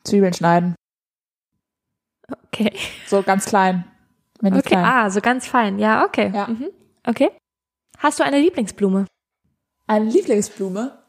[0.03, 0.75] Zwiebeln schneiden.
[2.47, 2.73] Okay.
[3.07, 3.85] So ganz klein.
[4.43, 4.83] Okay, klein.
[4.83, 5.79] ah, so ganz fein.
[5.79, 6.31] Ja, okay.
[6.33, 6.47] Ja.
[6.47, 6.69] Mhm.
[7.05, 7.29] Okay.
[7.99, 9.05] Hast du eine Lieblingsblume?
[9.87, 11.00] Eine Lieblingsblume?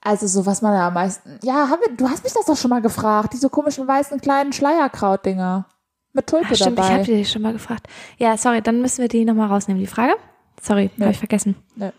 [0.00, 1.38] Also so, was man ja am meisten...
[1.42, 3.32] Ja, haben wir, du hast mich das doch schon mal gefragt.
[3.32, 5.66] Diese komischen weißen kleinen Schleierkraut-Dinger.
[6.12, 6.94] Mit Tulpe Ach, stimmt, ich dabei.
[6.94, 7.86] habe dir schon mal gefragt.
[8.16, 10.14] Ja, sorry, dann müssen wir die nochmal rausnehmen, die Frage.
[10.60, 11.04] Sorry, Nee.
[11.04, 11.56] habe ich vergessen.
[11.76, 11.92] Nee.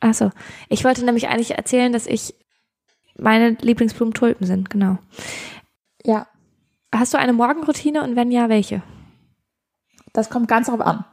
[0.00, 0.30] Ach so.
[0.68, 2.34] Ich wollte nämlich eigentlich erzählen, dass ich
[3.18, 4.98] meine Lieblingsblumen Tulpen sind, genau.
[6.04, 6.26] Ja,
[6.94, 8.82] Hast du eine Morgenroutine und wenn ja, welche?
[10.12, 11.04] das kommt ganz darauf an,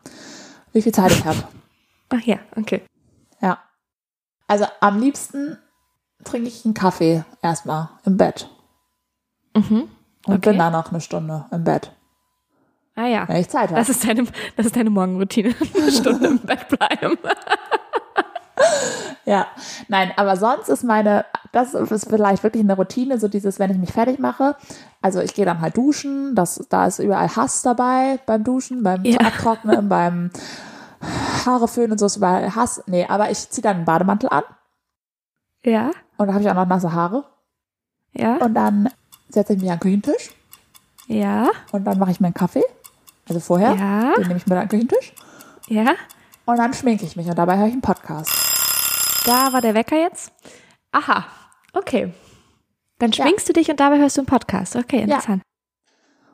[0.71, 1.43] wie viel Zeit ich habe.
[2.09, 2.81] Ach ja, okay.
[3.41, 3.61] Ja.
[4.47, 5.57] Also am liebsten
[6.23, 8.49] trinke ich einen Kaffee erstmal im Bett.
[9.55, 9.89] Mhm.
[10.25, 10.51] Und Okay.
[10.51, 11.91] bin dann noch eine Stunde im Bett,
[12.95, 13.27] Ah ja.
[13.27, 13.75] wenn ich Zeit habe.
[13.75, 15.53] Das ist deine, das ist deine Morgenroutine.
[15.75, 17.17] Eine Stunde im Bett bleiben.
[19.25, 19.47] Ja,
[19.87, 23.77] nein, aber sonst ist meine, das ist vielleicht wirklich eine Routine, so dieses, wenn ich
[23.77, 24.55] mich fertig mache.
[25.01, 29.03] Also ich gehe dann halt duschen, das, da ist überall Hass dabei beim Duschen, beim
[29.05, 29.19] Ja.
[29.21, 30.29] Abtrocknen, beim
[31.45, 32.83] Haare föhnen und so ist überall Hass.
[32.85, 34.43] Nee, aber ich ziehe dann einen Bademantel an
[35.63, 37.23] Ja, und da habe ich auch noch nasse Haare.
[38.13, 38.89] ja, Und dann
[39.29, 40.31] setze ich mich an den Küchentisch
[41.07, 42.63] ja, und dann mache ich mir einen Kaffee.
[43.27, 44.13] Also vorher, Ja.
[44.15, 45.13] den nehme ich mit an den Küchentisch.
[45.67, 45.93] ja.
[46.45, 48.29] Und dann schminke ich mich und dabei höre ich einen Podcast.
[49.25, 50.33] Da war der Wecker jetzt.
[50.91, 51.23] Aha,
[51.73, 52.13] okay.
[52.99, 53.23] Dann Ja.
[53.23, 54.75] schminkst du dich und dabei hörst du einen Podcast.
[54.75, 55.41] Okay, interessant.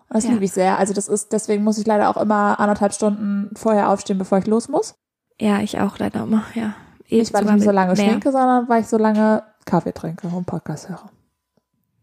[0.09, 0.31] Und das Ja.
[0.31, 0.79] liebe ich sehr.
[0.79, 4.47] Also das ist, deswegen muss ich leider auch immer anderthalb Stunden vorher aufstehen, bevor ich
[4.47, 4.95] los muss.
[5.39, 6.73] Ja, ich auch leider immer, ja.
[7.07, 8.05] Eh, Nicht, weil ich mich so lange mehr.
[8.09, 11.09] schminke, sondern weil ich so lange Kaffee trinke und Podcast höre.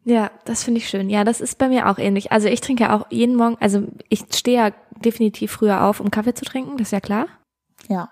[0.04, 1.10] Ja, das finde ich schön.
[1.10, 2.30] Ja, das ist bei mir auch ähnlich.
[2.30, 4.70] Also ich trinke ja auch jeden Morgen, also ich stehe ja
[5.04, 7.26] definitiv früher auf, um Kaffee zu trinken, das ist ja klar.
[7.88, 8.10] Ja.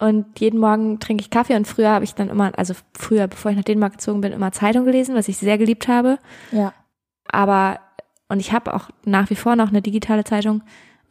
[0.00, 3.52] Und jeden Morgen trinke ich Kaffee und früher habe ich dann immer, also früher, bevor
[3.52, 6.18] ich nach Dänemark gezogen bin, immer Zeitung gelesen, was ich sehr geliebt habe.
[6.50, 6.72] Ja.
[7.28, 7.78] Aber,
[8.28, 10.62] und ich habe auch nach wie vor noch eine digitale Zeitung,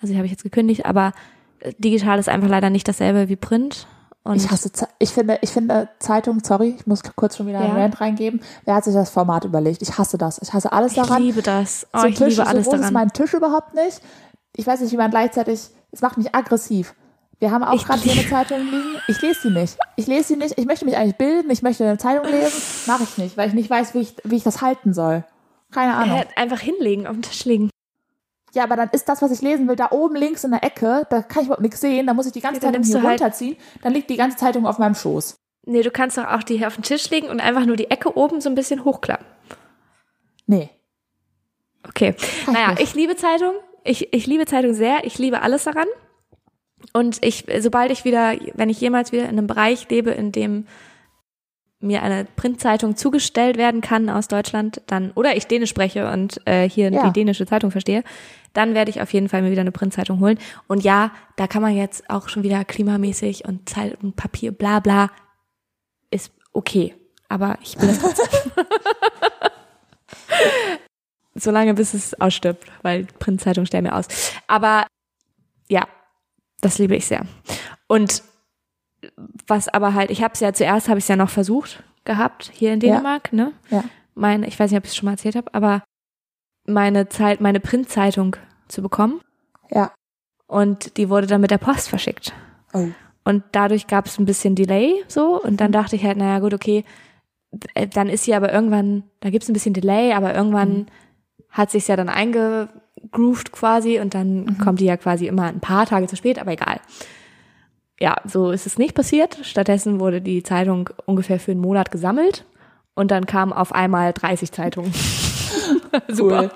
[0.01, 1.14] also die habe ich jetzt gekündigt, aber
[1.61, 3.88] äh, digital ist einfach leider nicht dasselbe wie Print.
[4.26, 7.76] Und Ich hasse, ich finde, ich finde Zeitung, sorry, ich muss kurz schon wieder einen
[7.76, 7.82] Ja.
[7.84, 8.41] Rant reingeben.
[8.63, 9.82] Wer hat sich das Format überlegt?
[9.82, 10.39] Ich hasse das.
[10.41, 11.21] Ich hasse alles ich daran.
[11.21, 11.86] liebe das.
[11.93, 12.93] Oh, so ich Tisch, liebe alles so groß ist daran.
[12.93, 13.99] mein Tisch überhaupt nicht.
[14.55, 15.59] Ich weiß nicht, wie man gleichzeitig,
[15.91, 16.93] es macht mich aggressiv.
[17.39, 18.95] Wir haben auch Ich gerade hier eine Zeitung liegen.
[19.09, 19.78] Ich lese sie nicht.
[19.97, 20.57] Ich lese sie nicht.
[20.57, 21.51] Ich möchte mich eigentlich bilden.
[21.51, 22.61] Ich möchte eine Zeitung lesen.
[22.88, 25.26] Mache ich nicht, weil ich nicht weiß, wie ich, wie ich das halten soll.
[25.71, 26.19] Keine Ahnung.
[26.19, 27.69] Äh, einfach hinlegen, auf den Tisch legen.
[28.54, 31.08] Ja, aber dann ist das, was ich lesen will, da oben links in der Ecke.
[31.10, 32.06] Da kann ich überhaupt nichts sehen.
[32.08, 33.58] Da muss ich die ganze Ja, Zeitung hier halt- runterziehen.
[33.82, 35.38] Dann liegt die ganze Zeitung auf meinem Schoß.
[35.66, 37.89] Nee, du kannst doch auch die hier auf den Tisch legen und einfach nur die
[37.89, 39.26] Ecke oben so ein bisschen hochklappen.
[40.45, 40.70] Nee.
[41.88, 42.16] Okay.
[42.45, 42.82] Kann Naja, nicht.
[42.84, 43.54] ich liebe Zeitung.
[43.84, 45.04] Ich, ich liebe Zeitung sehr.
[45.06, 45.88] Ich liebe alles daran.
[46.93, 50.68] Und ich, sobald ich wieder, wenn ich jemals wieder in einem Bereich lebe, in dem
[51.80, 56.68] mir eine Printzeitung zugestellt werden kann aus Deutschland, dann, oder ich Dänisch spreche und äh,
[56.70, 57.08] hier Ja.
[57.08, 58.04] die dänische Zeitung verstehe,
[58.54, 60.39] dann werde ich auf jeden Fall mir wieder eine Printzeitung holen.
[60.68, 64.80] Und ja, da kann man jetzt auch schon wieder klimamäßig und Zeit und Papier, bla
[64.80, 65.10] bla,
[66.12, 66.95] ist okay.
[67.30, 68.51] Aber ich will das trotzdem.
[71.36, 74.08] Solange bis es ausstirbt, weil Printzeitung sterben ja aus.
[74.47, 74.86] Aber
[75.68, 75.88] ja,
[76.62, 77.26] das liebe ich sehr.
[77.88, 78.22] Und
[79.47, 82.51] was aber halt, ich habe es ja zuerst, habe ich es ja noch versucht gehabt
[82.54, 82.93] hier in Ja.
[82.93, 83.51] Dänemark, ne?
[83.70, 83.84] Ja.
[84.14, 85.84] Meine, ich weiß nicht, ob ich es schon mal erzählt habe, aber
[86.66, 88.36] meine Zeit, meine Printzeitung
[88.68, 89.20] zu bekommen
[89.70, 89.91] Ja.
[90.47, 92.34] und die wurde dann mit der Post verschickt.
[92.74, 92.88] Oh.
[93.26, 96.53] Und dadurch gab es ein bisschen Delay so und dann dachte ich halt, naja gut,
[96.53, 96.84] okay,
[97.74, 100.88] äh, dann ist sie aber irgendwann, da gibt es ein bisschen Delay, aber irgendwann
[101.49, 105.86] hat sich ja dann eingegroovt quasi und dann kommt die ja quasi immer ein paar
[105.86, 106.80] Tage zu spät, aber egal.
[107.99, 109.38] ja, so ist es nicht passiert.
[109.43, 112.43] Stattdessen wurde die Zeitung ungefähr für einen Monat gesammelt
[112.95, 114.91] und dann kamen auf einmal 30 Zeitungen.
[116.09, 116.39] Super.
[116.43, 116.51] Cool.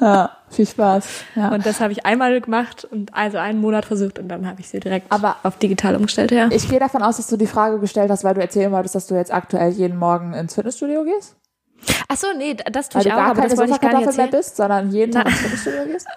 [0.00, 1.06] ja, viel Spaß.
[1.34, 1.48] Ja.
[1.54, 4.68] Und das habe ich einmal gemacht und also einen Monat versucht und dann habe ich
[4.68, 6.48] sie direkt Aber- auf digital umgestellt, ja.
[6.50, 9.06] Ich gehe davon aus, dass du die Frage gestellt hast, weil du erzählen wolltest, dass
[9.06, 11.36] du jetzt aktuell jeden Morgen ins Fitnessstudio gehst.
[12.08, 14.16] Ach so, nee, das tue Weil ich auch, aber das wollte ich gar nicht Sofakartoffel
[14.16, 14.30] mehr erzählen.
[14.30, 16.06] bist, sondern jeden Tag ins Fitnessstudio gehst.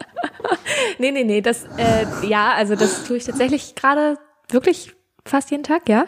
[0.99, 4.17] Nee, nee, nee, das, äh, ja, also das tue ich tatsächlich gerade
[4.49, 4.93] wirklich
[5.25, 6.05] fast jeden Tag, ja.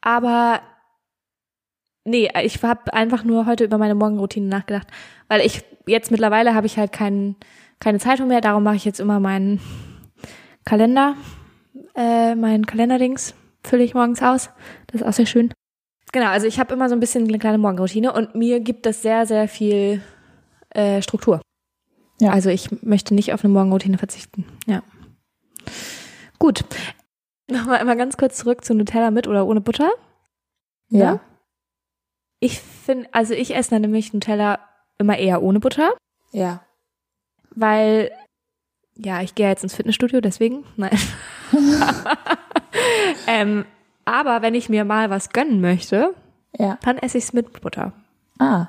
[0.00, 0.60] Aber
[2.08, 4.88] nee, ich habe einfach nur heute über meine Morgenroutine nachgedacht,
[5.28, 7.36] weil ich jetzt mittlerweile habe ich halt kein,
[7.80, 9.60] keine Zeitung mehr, darum mache ich jetzt immer meinen
[10.64, 11.14] Kalender,
[11.94, 14.50] äh, meinen Kalenderdings fülle ich morgens aus.
[14.86, 15.52] Das ist auch sehr schön.
[16.12, 19.02] Genau, also ich habe immer so ein bisschen eine kleine Morgenroutine und mir gibt das
[19.02, 20.00] sehr, sehr viel
[20.70, 21.42] äh, Struktur.
[22.20, 22.30] Ja.
[22.30, 24.46] Also ich möchte nicht auf eine Morgenroutine verzichten.
[24.66, 24.82] Ja.
[26.38, 26.64] Gut.
[27.50, 29.90] Nochmal einmal ganz kurz zurück zu Nutella mit oder ohne Butter.
[30.88, 31.20] Ja.
[32.40, 34.58] Ich finde, also ich esse nämlich Nutella
[34.98, 35.92] immer eher ohne Butter,
[36.32, 36.60] Ja.
[37.54, 38.10] weil,
[38.96, 40.96] ja, ich gehe jetzt ins Fitnessstudio, deswegen, nein.
[43.26, 43.64] ähm,
[44.04, 46.14] aber wenn ich mir mal was gönnen möchte,
[46.58, 46.78] Ja.
[46.82, 47.92] dann esse ich es mit Butter.
[48.38, 48.68] Ah.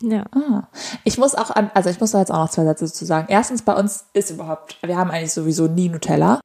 [0.00, 0.24] Ja.
[0.32, 0.68] Ah.
[1.04, 3.26] Ich muss auch an, also ich muss da jetzt auch noch zwei Sätze zu sagen.
[3.30, 6.40] Erstens, bei uns ist überhaupt, wir haben eigentlich sowieso nie Nutella.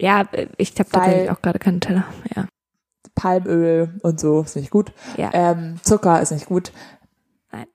[0.00, 2.04] Ja, äh, ich habe tatsächlich auch gerade keinen Nutella.
[2.36, 2.46] Ja.
[3.14, 4.92] Palmöl und so ist nicht gut.
[5.16, 5.30] Ja.
[5.32, 6.72] Ähm, Zucker ist nicht gut.
[7.50, 7.66] Nein.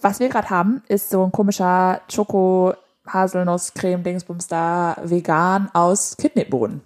[0.00, 2.74] Was wir gerade haben, ist so ein komischer Schoko
[3.06, 6.82] Haselnuss Creme Dingsbums da vegan aus Kidneybohnen.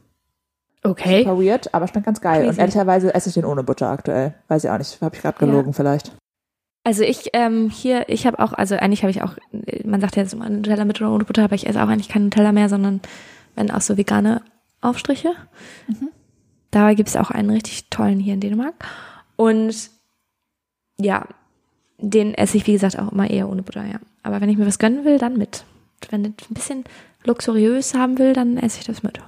[0.82, 1.24] Okay.
[1.24, 2.42] Super weird, aber schmeckt ganz geil.
[2.42, 2.60] Und Crazy.
[2.60, 4.34] ehrlicherweise esse ich den ohne Butter aktuell.
[4.48, 6.12] Weiß ich auch nicht, habe ich gerade gelogen vielleicht.
[6.84, 9.36] Also ich ähm, hier, ich habe auch, also eigentlich habe ich auch,
[9.84, 12.10] man sagt ja jetzt immer Nutella mit oder ohne Butter, aber ich esse auch eigentlich
[12.10, 13.00] keinen Nutella mehr, sondern
[13.54, 14.42] wenn auch so vegane
[14.82, 15.32] Aufstriche.
[16.74, 18.74] Dabei gibt es auch einen richtig tollen hier in Dänemark.
[19.36, 19.90] Und
[20.98, 21.24] ja,
[21.98, 24.00] den esse ich, wie gesagt, auch immer eher ohne Butter, ja.
[24.24, 25.64] Aber wenn ich mir was gönnen will, dann mit.
[26.10, 26.84] Wenn ich ein bisschen
[27.22, 29.20] luxuriös haben will, dann esse ich das mit.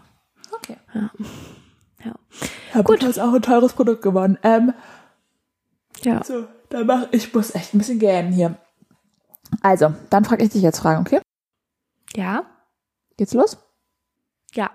[0.57, 0.77] Okay.
[0.93, 1.11] Ja.
[2.05, 2.15] Ja.
[2.75, 4.39] Ja, Butter ist auch ein teures Produkt geworden.
[4.43, 4.73] Ähm,
[6.03, 6.25] Ja.
[6.25, 8.57] so, dann mach ich muss echt ein bisschen gähnen hier.
[9.63, 11.21] Also, dann frage ich dich jetzt Fragen, okay?
[12.17, 12.45] Ja.
[13.17, 13.57] Geht's los?
[14.53, 14.73] Ja.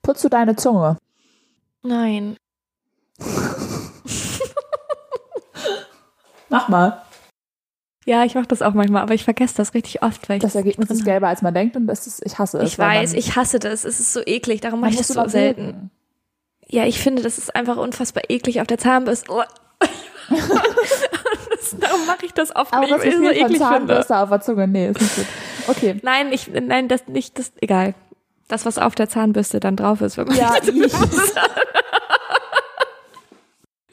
[0.00, 0.96] Putzt du deine Zunge?
[1.86, 2.36] Nein.
[6.48, 7.02] Mach mal.
[8.04, 10.90] Ja, ich mache das auch manchmal, aber ich vergesse das richtig oft, weil Das Ergebnis
[10.90, 12.72] ist gelber, als man denkt und das ist, ich hasse es.
[12.72, 13.84] Ich weiß, ich hasse das.
[13.84, 15.90] Es ist so eklig, darum mache ich das so selten.
[16.68, 19.30] Ja, ich finde, das ist einfach unfassbar eklig auf der Zahnbürste.
[19.30, 19.42] Oh.
[20.30, 23.58] das, darum mache ich das oft Aber nicht, das weil ich es so eklig finde.
[23.58, 25.26] Zahnbürste auf der Zunge, nee, ist nicht gut.
[25.68, 26.00] Okay.
[26.02, 27.94] Nein, ich, nein, das nicht, das, egal.
[28.48, 30.54] Das, was auf der Zahnbürste dann drauf ist, wenn man Ja,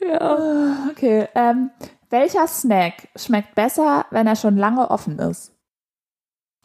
[0.00, 0.88] ja.
[0.90, 1.70] Okay, ähm,
[2.10, 5.52] welcher Snack schmeckt besser, wenn er schon lange offen ist?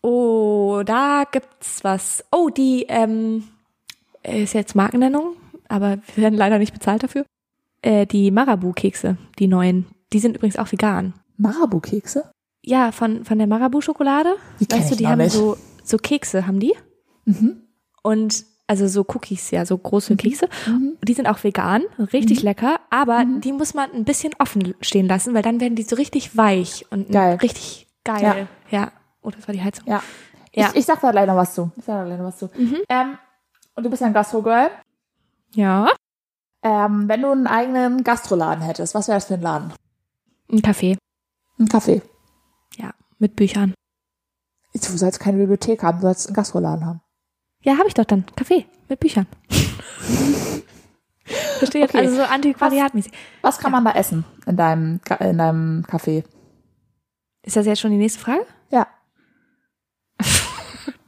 [0.02, 2.24] Oh, da gibt's was.
[2.32, 3.44] Oh, die, ähm,
[4.24, 5.36] ist jetzt Markennennung,
[5.68, 7.26] aber wir werden leider nicht bezahlt dafür.
[7.82, 9.88] Äh, die Marabu-Kekse, die neuen.
[10.14, 11.14] Die sind übrigens auch vegan.
[11.38, 12.32] Marabu-Kekse?
[12.64, 14.36] Ja, von, von der Marabu-Schokolade.
[14.60, 15.32] Weißt du, die haben nicht.
[15.34, 16.74] so, so Kekse, haben die.
[17.26, 17.62] Mhm.
[18.02, 20.48] Und also so Cookies, ja, so große Kekse.
[20.68, 20.98] Mhm.
[21.04, 21.84] Die sind auch vegan,
[22.14, 25.82] richtig lecker, aber die muss man ein bisschen offen stehen lassen, weil dann werden die
[25.84, 27.38] so richtig weich und Geil.
[27.42, 28.48] richtig geil.
[28.70, 28.92] Ja.
[29.24, 29.88] Oh, das war die Heizung.
[29.88, 30.04] Ja.
[30.54, 30.68] Ja.
[30.68, 30.72] Mhm.
[30.74, 31.72] Ich, ich sag da noch was zu.
[31.78, 32.50] Ich sag da noch was zu.
[32.90, 33.18] Ähm,
[33.76, 34.70] und du bist ja ein Gastro-Girl.
[35.56, 35.90] Ja.
[36.62, 39.74] Ähm, wenn du einen eigenen Gastroladen hättest, was wäre das für ein Laden?
[40.52, 40.98] Ein Kaffee.
[41.58, 42.02] Ein Café.
[42.78, 43.74] Ja, mit Büchern.
[44.74, 47.02] Du sollst keine Bibliothek haben, du sollst einen Gastroladen haben.
[47.62, 48.26] Ja, habe ich doch dann.
[48.36, 49.28] Kaffee mit Büchern.
[51.60, 51.90] Versteht?
[51.90, 51.98] Okay.
[51.98, 53.12] Also so antiquariatmäßig.
[53.42, 56.24] Was kann man da essen in deinem, in deinem Café?
[57.44, 58.46] Ist das jetzt schon die nächste Frage?
[58.70, 58.88] Ja.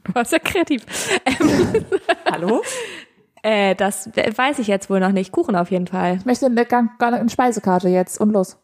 [0.04, 0.84] Du warst ja kreativ.
[1.24, 1.84] Ähm,
[2.30, 2.60] Hallo?
[3.44, 5.30] äh, das weiß ich jetzt wohl noch nicht.
[5.30, 6.16] Kuchen auf jeden Fall.
[6.16, 6.66] Ich möchte eine,
[6.98, 8.58] eine Speisekarte jetzt und los.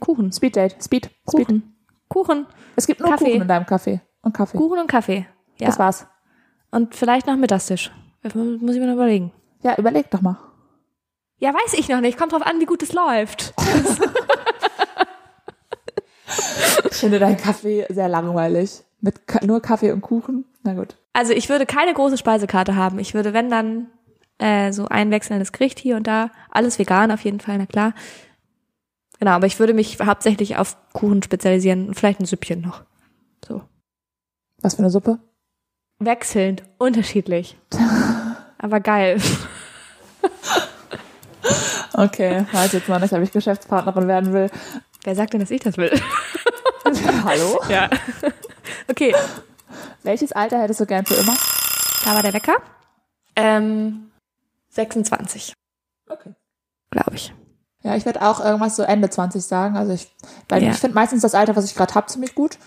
[0.00, 0.32] Kuchen.
[0.32, 0.82] Speed Date.
[0.82, 1.10] Speed.
[1.30, 1.46] Speed.
[1.46, 1.76] Kuchen.
[2.08, 2.46] Kuchen.
[2.74, 3.26] Es gibt nur Kaffee.
[3.26, 4.00] Kuchen in deinem Café.
[4.22, 4.58] Und Kaffee.
[4.58, 5.26] Kuchen und Kaffee.
[5.58, 5.68] Ja.
[5.68, 6.08] Das war's.
[6.70, 7.90] Und vielleicht noch Mittagstisch.
[8.22, 9.32] Das Muss ich mir noch überlegen.
[9.62, 10.38] Ja, überleg doch mal.
[11.38, 12.18] Ja, weiß ich noch nicht.
[12.18, 13.54] Kommt drauf an, wie gut es läuft.
[16.90, 18.82] Ich finde dein Kaffee sehr langweilig.
[19.00, 20.44] Mit Ka nur Kaffee und Kuchen.
[20.64, 20.96] Na gut.
[21.12, 22.98] Also ich würde keine große Speisekarte haben.
[22.98, 23.86] Ich würde, wenn dann,
[24.38, 26.30] äh, so ein wechselndes Gericht hier und da.
[26.50, 27.94] Alles vegan auf jeden Fall, na klar.
[29.20, 32.82] Genau, aber ich würde mich hauptsächlich auf Kuchen spezialisieren und vielleicht ein Süppchen noch.
[33.46, 33.62] So.
[34.60, 35.18] Was für eine Suppe?
[36.00, 37.56] Wechselnd, unterschiedlich.
[38.58, 39.20] aber geil.
[41.92, 44.50] Okay, weiß jetzt noch nicht, ob ich Geschäftspartnerin werden will.
[45.02, 45.90] Wer sagt denn, dass ich das will?
[47.24, 47.60] Hallo?
[47.68, 47.88] Ja.
[48.88, 49.14] Okay,
[50.04, 51.34] Welches Alter hättest du gern für immer?
[52.04, 52.56] da war der Wecker.
[53.36, 54.10] Ähm,
[54.70, 55.52] 26,
[56.08, 56.34] Okay.
[56.90, 57.34] glaube ich.
[57.82, 59.76] Ja, ich würde auch irgendwas so Ende 20 sagen.
[59.76, 60.08] Also ich,
[60.48, 60.70] weil Ja.
[60.70, 62.58] ich finde meistens das Alter, was ich gerade habe, ziemlich gut.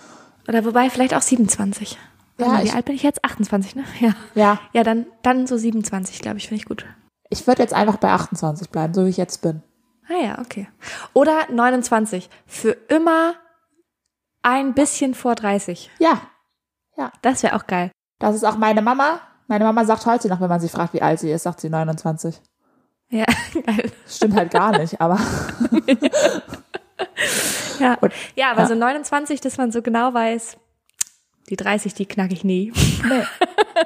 [0.47, 1.97] Oder wobei, vielleicht auch 27.
[2.41, 3.23] Ja, mal, wie alt bin ich jetzt?
[3.23, 3.83] 28, ne?
[3.99, 4.13] Ja.
[4.35, 6.85] Ja, Ja, dann, dann so 27, glaube ich, finde ich gut.
[7.29, 9.61] ich würde jetzt einfach bei 28 bleiben, so wie ich jetzt bin.
[10.09, 10.67] Ah ja, okay.
[11.13, 12.29] Oder 29.
[12.45, 13.35] Für immer
[14.41, 15.89] ein bisschen vor 30.
[15.99, 16.21] Ja,
[17.21, 17.91] Das wäre auch geil.
[18.19, 19.21] das ist auch meine Mama.
[19.47, 21.69] Meine Mama sagt heute noch, wenn man sie fragt, wie alt sie ist, sagt sie
[21.69, 22.41] 29.
[23.09, 23.25] Ja,
[23.65, 23.91] geil.
[24.07, 25.19] Stimmt halt gar nicht, aber
[27.79, 28.67] Ja, Und- ja aber ja.
[28.67, 30.57] so 29, dass man so genau weiß,
[31.51, 32.73] die 30, die knack ich nie.
[33.07, 33.23] nee.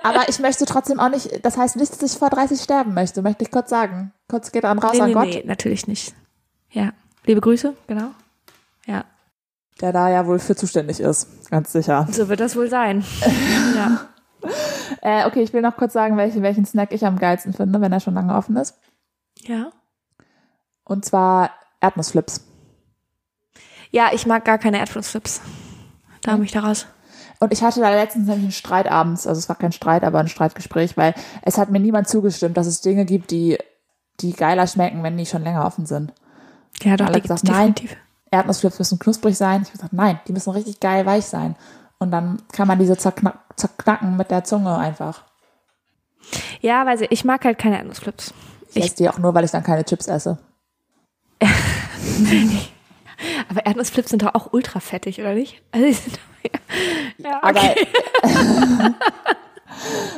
[0.03, 3.21] Aber ich möchte trotzdem auch nicht, das heißt nicht, dass ich vor 30 sterben möchte,
[3.21, 4.13] möchte ich kurz sagen.
[4.29, 6.13] Kurz geht dran raus nee, an nee, Gott, nee, natürlich nicht.
[6.69, 6.91] Ja.
[7.25, 8.11] Liebe Grüße, genau.
[8.85, 9.03] Ja,
[9.81, 12.07] der da ja wohl für zuständig ist, ganz sicher.
[12.11, 13.03] so wird das wohl sein.
[13.75, 14.07] ja.
[15.01, 17.91] Äh, okay, ich will noch kurz sagen, welchen, welchen Snack ich am geilsten finde, wenn
[17.91, 18.77] er schon lange offen ist.
[19.41, 19.71] Ja.
[20.83, 21.51] Und zwar
[21.81, 22.45] Erdnussflips.
[23.91, 25.41] Ja, ich mag gar keine Erdnussflips.
[26.21, 26.85] Da habe ich daraus.
[27.39, 30.19] Und ich hatte da letztens nämlich einen Streit abends, also es war kein Streit, aber
[30.19, 33.57] ein Streitgespräch, weil es hat mir niemand zugestimmt, dass es Dinge gibt, die,
[34.21, 36.13] die geiler schmecken, wenn die schon länger offen sind.
[36.81, 37.73] Ja, doch, Alle gesagt, nein.
[37.73, 37.97] definitiv.
[38.31, 39.61] Erdnussflips müssen knusprig sein.
[39.61, 41.55] Ich habe gesagt, nein, die müssen richtig geil weich sein.
[41.99, 45.23] Und dann kann man diese zerknack, zerknacken mit der Zunge einfach.
[46.61, 48.33] Ja, weil ich mag halt keine Erdnussflips.
[48.73, 50.37] Ich, esse die auch nur, weil ich dann keine Chips esse.
[53.49, 55.61] Aber Erdnussflips sind doch auch ultra fettig, oder nicht?
[55.71, 56.19] Also die sind
[57.17, 57.87] ja, Aber, okay.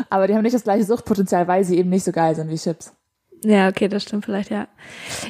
[0.10, 2.58] aber die haben nicht das gleiche Suchtpotenzial, weil sie eben nicht so geil sind wie
[2.58, 2.94] Chips.
[3.44, 4.68] Ja, okay, das stimmt vielleicht, ja.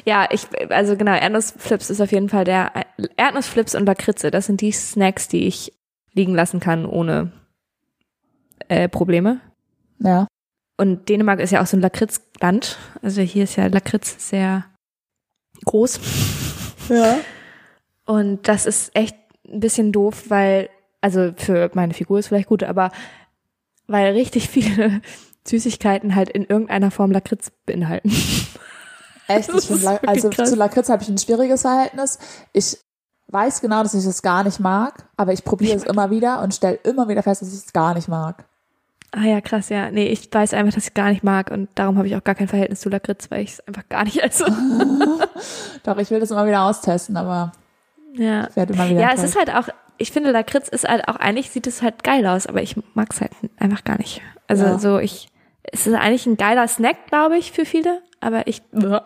[0.04, 2.72] Ja, ich, also genau, Erdnussflips ist auf jeden Fall der,
[3.16, 5.72] Erdnussflips und Lakritze, das sind die Snacks, die ich
[6.14, 7.32] liegen lassen kann ohne
[8.68, 9.40] äh, Probleme.
[9.98, 10.26] Ja.
[10.78, 12.78] Und Dänemark ist ja auch so ein Lakritzland.
[13.02, 14.64] Also hier ist ja Lakritz sehr
[15.64, 16.00] groß.
[16.88, 17.18] Ja.
[18.08, 19.14] Und das ist echt
[19.46, 20.70] ein bisschen doof, weil,
[21.02, 22.90] also für meine Figur ist vielleicht gut, aber
[23.86, 25.02] weil richtig viele
[25.46, 28.10] Süßigkeiten halt in irgendeiner Form Lakritz beinhalten.
[29.26, 29.50] Echt?
[29.54, 30.48] Ich wirklich also krass.
[30.48, 32.18] zu Lakritz habe ich ein schwieriges Verhältnis.
[32.54, 32.78] Ich
[33.26, 36.54] weiß genau, dass ich es gar nicht mag, aber ich probiere es immer wieder und
[36.54, 38.46] stelle immer wieder fest, dass ich es gar nicht mag.
[39.12, 39.90] Ah ja, krass, ja.
[39.90, 42.34] Nee, ich weiß einfach, dass ich gar nicht mag und darum habe ich auch gar
[42.34, 44.46] kein Verhältnis zu Lakritz, weil ich es einfach gar nicht esse.
[45.82, 47.52] Doch, ich will das immer wieder austesten, aber
[48.18, 48.48] ja.
[48.54, 51.50] werde immer wieder Ja, es ist halt auch, ich finde Lakritz ist halt auch, eigentlich
[51.50, 54.20] sieht es halt geil aus, aber ich mag es halt einfach gar nicht.
[54.46, 54.78] Also Ja.
[54.78, 55.28] so, ich,
[55.62, 59.00] es ist eigentlich ein geiler Snack, glaube ich, für viele, aber ich, kann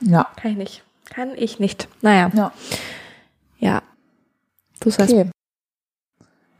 [0.00, 0.26] Ja.
[0.44, 0.84] ich nicht.
[1.08, 1.88] Kann ich nicht.
[2.02, 2.52] Naja, Ja.
[3.58, 3.82] ja.
[4.80, 5.30] Du sagst, Okay.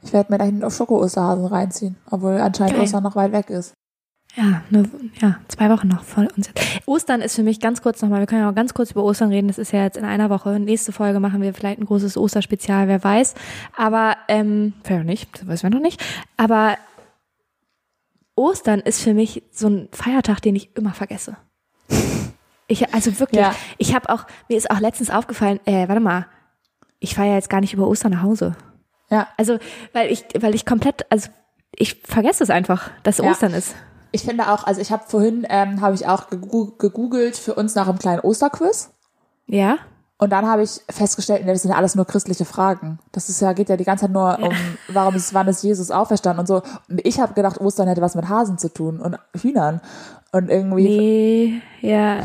[0.03, 2.85] Ich werde mir da hinten auf Schoko-Osterhasen reinziehen, obwohl anscheinend Geil.
[2.85, 3.75] Ostern noch weit weg ist.
[4.37, 4.89] Ja, ne,
[5.21, 6.51] ja, zwei Wochen noch vor uns.
[6.87, 9.31] Ostern ist für mich ganz kurz nochmal, wir können ja auch ganz kurz über Ostern
[9.31, 10.59] reden, das ist ja jetzt in einer Woche.
[10.61, 13.35] Nächste Folge machen wir vielleicht ein großes Osterspezial, wer weiß.
[13.77, 16.03] Aber, ähm, vielleicht auch nicht, das wissen wir noch nicht.
[16.37, 16.77] Aber
[18.37, 21.37] Ostern ist für mich so ein Feiertag, den ich immer vergesse.
[22.69, 23.55] Ich, also wirklich, Ja.
[23.79, 26.27] ich habe auch, mir ist auch letztens aufgefallen, äh, warte mal,
[27.01, 28.55] ich fahre ja jetzt gar nicht über Ostern nach Hause.
[29.11, 29.27] Ja.
[29.37, 29.59] Also,
[29.93, 31.31] weil ich, weil ich komplett, also
[31.75, 33.25] ich vergesse es einfach, dass Ja.
[33.31, 33.75] Ostern ist.
[34.13, 37.75] Ich finde auch, also ich habe vorhin, ähm, habe ich auch gegoo- gegoogelt für uns
[37.75, 38.91] nach einem kleinen Osterquiz.
[39.47, 39.77] Ja?
[40.19, 42.99] Und dann habe ich festgestellt, nee, das sind ja alles nur christliche Fragen.
[43.13, 44.53] Das ist ja, geht ja die ganze Zeit nur um,
[44.89, 46.57] warum ist, wann ist Jesus auferstanden und so.
[46.91, 49.81] Und ich habe gedacht, Ostern hätte was mit Hasen zu tun und Hühnern.
[50.33, 52.19] Und irgendwie Nee, ja.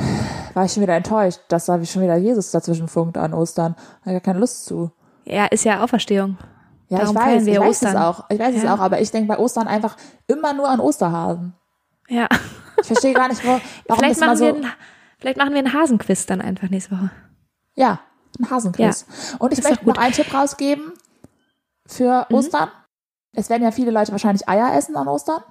[0.54, 3.76] war ich schon wieder enttäuscht, dass da schon wieder Jesus dazwischen funkt an Ostern.
[4.04, 4.92] Da habe ich gar keine Lust zu.
[5.24, 6.38] Ja, ist ja Auferstehung.
[6.90, 7.96] Ja, Darum ich weiß, wir ich weiß Ostern.
[7.96, 8.30] es auch.
[8.30, 8.76] Ich weiß es Ja.
[8.76, 9.96] auch, aber ich denke bei Ostern einfach
[10.28, 11.54] immer nur an Osterhasen.
[12.08, 12.28] Ja.
[12.82, 13.62] Ich verstehe gar nicht, wo, warum
[14.00, 14.46] Vielleicht das machen, so.
[14.46, 14.66] wir ein,
[15.20, 17.10] vielleicht machen wir einen Hasenquiz dann einfach nächste Woche.
[17.76, 18.00] Ja,
[18.40, 19.06] ein Hasenquiz.
[19.40, 19.96] Und ich möchte gut.
[19.96, 20.94] noch einen Tipp rausgeben
[21.88, 22.36] für Mhm.
[22.36, 22.70] Ostern.
[23.34, 25.42] Es werden ja viele Leute wahrscheinlich Eier essen an Ostern.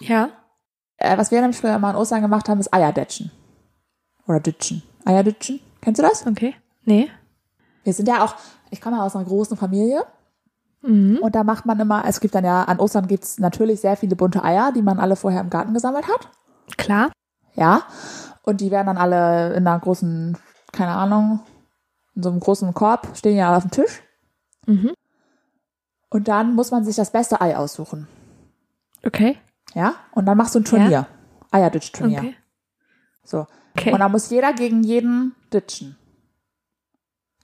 [0.00, 0.30] Ja.
[0.96, 3.30] Äh, was wir nämlich früher immer an Ostern gemacht haben, ist Eierdetschen.
[4.26, 4.82] Oder Ditschen.
[5.04, 5.60] Eierditschen.
[5.80, 6.26] Kennst du das?
[6.26, 6.54] Okay.
[6.84, 7.10] Nee.
[7.84, 8.34] Wir sind ja auch,
[8.70, 10.04] ich komme ja aus einer großen Familie.
[10.82, 11.18] Mhm.
[11.20, 14.16] Und da macht man immer, es gibt dann ja, an Ostern gibt's natürlich sehr viele
[14.16, 16.28] bunte Eier, die man alle vorher im Garten gesammelt hat.
[16.76, 17.10] Klar.
[17.54, 17.82] Ja.
[18.42, 20.38] Und die werden dann alle in einer großen,
[20.72, 21.40] keine Ahnung,
[22.14, 24.02] in so einem großen Korb, stehen ja alle auf dem Tisch.
[24.66, 24.92] Mhm.
[26.08, 28.08] Und dann muss man sich das beste Ei aussuchen.
[29.04, 29.38] Okay.
[29.74, 29.94] Ja?
[30.12, 31.06] Und dann machst du ein Turnier.
[31.52, 32.20] Eierditch-Turnier.
[32.20, 32.36] Okay.
[33.24, 33.46] So.
[33.76, 33.92] Okay.
[33.92, 35.96] Und dann muss jeder gegen jeden ditchen.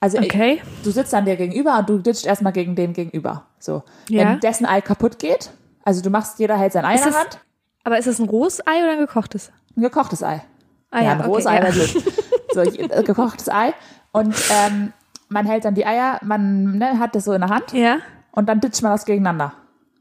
[0.01, 0.61] Also Okay.
[0.85, 3.47] du sitzt dann dir gegenüber und du ditcht erstmal gegen den gegenüber.
[3.59, 3.83] So.
[4.09, 4.31] Ja.
[4.31, 5.51] Wenn dessen Ei kaputt geht,
[5.85, 7.41] also du machst, jeder hält sein Ei in Ist der das- Hand,
[7.85, 9.51] Aber ist das ein rohes Ei oder ein gekochtes?
[9.77, 10.43] ein gekochtes Ei.
[10.91, 11.73] Ah, ja, ein okay, rohes Ei ja.
[12.55, 13.73] So, ich, äh, gekochtes Ei.
[14.13, 14.93] Und ähm,
[15.29, 17.99] man hält dann die Eier, man ne, hat das so in der Hand Ja.
[18.33, 19.53] und dann ditcht man das gegeneinander.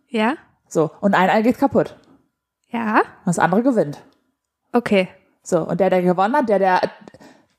[0.10, 0.36] Ja.
[0.68, 0.92] So.
[1.02, 1.96] Und ein Ei geht kaputt.
[2.70, 2.98] Ja.
[3.00, 4.00] Und das andere gewinnt.
[4.72, 5.08] Okay.
[5.44, 6.82] So, und der, der gewonnen hat, der, der,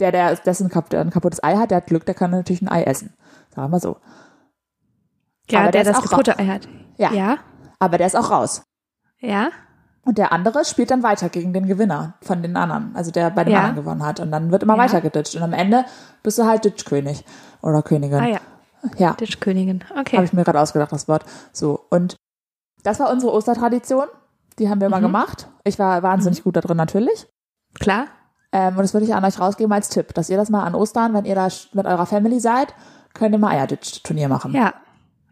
[0.01, 2.69] der, der dessen kap ein kaputtes Ei hat, der hat Glück, der kann natürlich ein
[2.69, 3.15] Ei essen.
[3.51, 3.97] Sagen wir mal so.
[5.51, 6.69] Ja, Aber der, der das kaputte Ei hat.
[6.97, 7.13] Ja.
[7.13, 7.39] Ja.
[7.79, 8.63] Aber der ist auch raus.
[9.21, 9.51] Ja.
[10.05, 13.45] Und der andere spielt dann weiter gegen den Gewinner von den anderen, also der bei
[13.45, 13.61] dem Ja.
[13.61, 14.21] anderen gewonnen hat.
[14.21, 14.83] Und dann wird immer Ja.
[14.85, 15.35] weiter geditcht.
[15.37, 15.85] Und am Ende
[16.23, 17.25] bist du halt Ditchkönig
[17.63, 18.19] oder Königin.
[18.21, 18.39] Ah ja.
[18.99, 19.83] Ja, Ditchkönigin.
[19.99, 20.17] Okay.
[20.17, 21.25] habe ich mir gerade ausgedacht, das Wort.
[21.53, 22.15] So, und
[22.85, 24.07] das war unsere Ostertradition.
[24.61, 25.07] Die haben wir mal Mhm.
[25.07, 25.49] gemacht.
[25.65, 27.27] Ich war wahnsinnig gut da drin natürlich.
[27.75, 28.07] Klar.
[28.53, 30.75] Ähm, und das würde ich an euch rausgeben als Tipp, dass ihr das mal an
[30.75, 32.75] Ostern, wenn ihr da mit eurer Family seid,
[33.15, 34.53] könnt ihr mal Eierditch-Turnier machen.
[34.53, 34.75] Ja.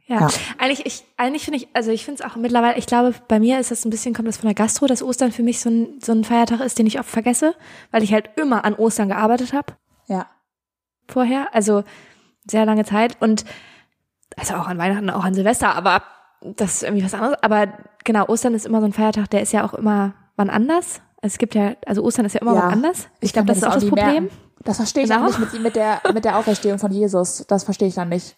[0.07, 0.21] Ja.
[0.21, 0.29] Ja.
[0.59, 3.59] Eigentlich, ich, eigentlich finde ich, also ich finde es auch mittlerweile, ich glaube, bei mir
[3.59, 5.99] ist das ein bisschen, kommt das von der Gastro, dass Ostern für mich so ein,
[6.03, 7.55] so ein Feiertag ist, den ich oft vergesse,
[7.91, 9.73] weil ich halt immer an Ostern gearbeitet habe
[10.07, 10.27] ja.
[11.09, 11.49] vorher.
[11.55, 11.85] Also
[12.47, 13.47] sehr lange Zeit und
[14.37, 16.03] also auch an Weihnachten, auch an Silvester, aber
[16.43, 17.43] das ist irgendwie was anderes.
[17.43, 17.69] Aber
[18.05, 21.01] genau, Ostern ist immer so ein Feiertag, der ist ja auch immer wann anders.
[21.25, 22.69] Es gibt ja, also Ostern ist ja immer Ja.
[22.69, 23.09] anders.
[23.21, 24.25] Ich, kann glaube, mir das ist auch das Problem.
[24.25, 24.31] merken.
[24.65, 25.23] Das verstehe ich Genau.
[25.23, 27.47] auch nicht mit, mit, der, mit der Auferstehung von Jesus.
[27.49, 28.37] Das verstehe ich dann nicht.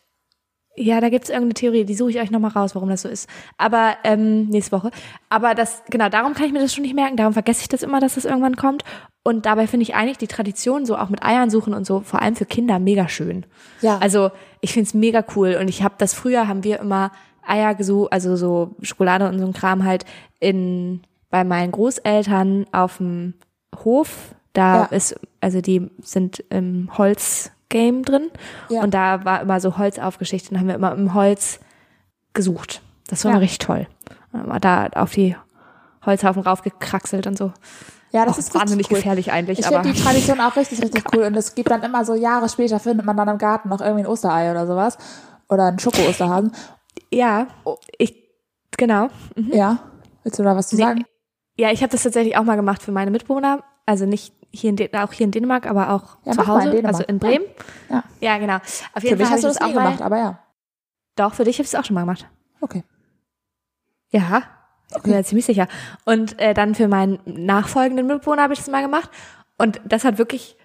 [0.77, 3.29] Ja, da gibt's irgendeine Theorie, die suche ich euch nochmal raus, warum das so ist.
[3.57, 4.91] Aber ähm, nächste Woche.
[5.31, 7.17] Aber das, genau, darum kann ich mir das schon nicht merken.
[7.17, 8.85] Darum vergesse ich das immer, dass das irgendwann kommt.
[9.25, 12.21] Und dabei finde ich eigentlich die Tradition, so auch mit Eiern suchen und so, vor
[12.23, 13.47] allem für Kinder, mega schön.
[13.81, 13.99] Ja.
[13.99, 14.31] Also
[14.61, 15.57] ich find's mega cool.
[15.61, 17.11] Und ich habe das früher, haben wir immer
[17.45, 20.05] Eier gesucht, also so Schokolade und so ein Kram halt
[20.41, 21.01] in
[21.31, 23.35] bei meinen Großeltern auf dem
[23.85, 24.35] Hof.
[24.53, 24.85] Da Ja.
[24.87, 28.31] ist, also die sind im Holzgame drin.
[28.69, 28.83] Ja.
[28.83, 31.61] Und da war immer so Holz aufgeschichtet und haben wir immer im Holz
[32.33, 32.81] gesucht.
[33.09, 33.39] Das war Ja.
[33.39, 33.87] richtig toll.
[34.61, 35.37] Da auf die
[36.05, 37.53] Holzhaufen raufgekraxelt und so.
[38.13, 38.97] Ja, das Auch ist richtig wahnsinnig cool.
[38.97, 41.25] gefährlich eigentlich, Ich finde die Tradition auch richtig, richtig cool.
[41.25, 44.05] Und es gibt dann immer so Jahre später, findet man dann im Garten noch irgendwie
[44.05, 44.97] ein Osterei oder sowas.
[45.49, 46.53] Oder ein Schoko-Osterhasen.
[47.13, 47.47] ja,
[47.99, 48.15] ich
[48.77, 49.09] genau.
[49.35, 49.53] Mhm.
[49.53, 49.79] Ja.
[50.23, 50.83] Willst du da was zu Nee.
[50.83, 51.05] sagen?
[51.59, 53.65] Ja, ich habe das tatsächlich auch mal gemacht für meine Mitbewohner.
[53.87, 56.95] Also nicht hier in, auch hier in Dänemark, aber auch Ja, zu in Hause, Dänemark.
[56.95, 57.45] also in Bremen.
[57.89, 58.05] Ja.
[58.21, 58.57] Ja, genau.
[58.57, 58.63] Auf
[58.99, 60.39] Für jeden mich Fall hast habe du das nie auch gemacht, aber ja.
[61.17, 62.27] Doch, für dich habe ich es auch schon mal gemacht.
[62.61, 62.83] Okay.
[64.11, 64.43] Ja,
[64.95, 65.67] ich bin mir ziemlich sicher.
[66.05, 69.11] Und äh, dann für meinen nachfolgenden Mitbewohner habe ich das mal gemacht.
[69.59, 70.57] Und das hat wirklich,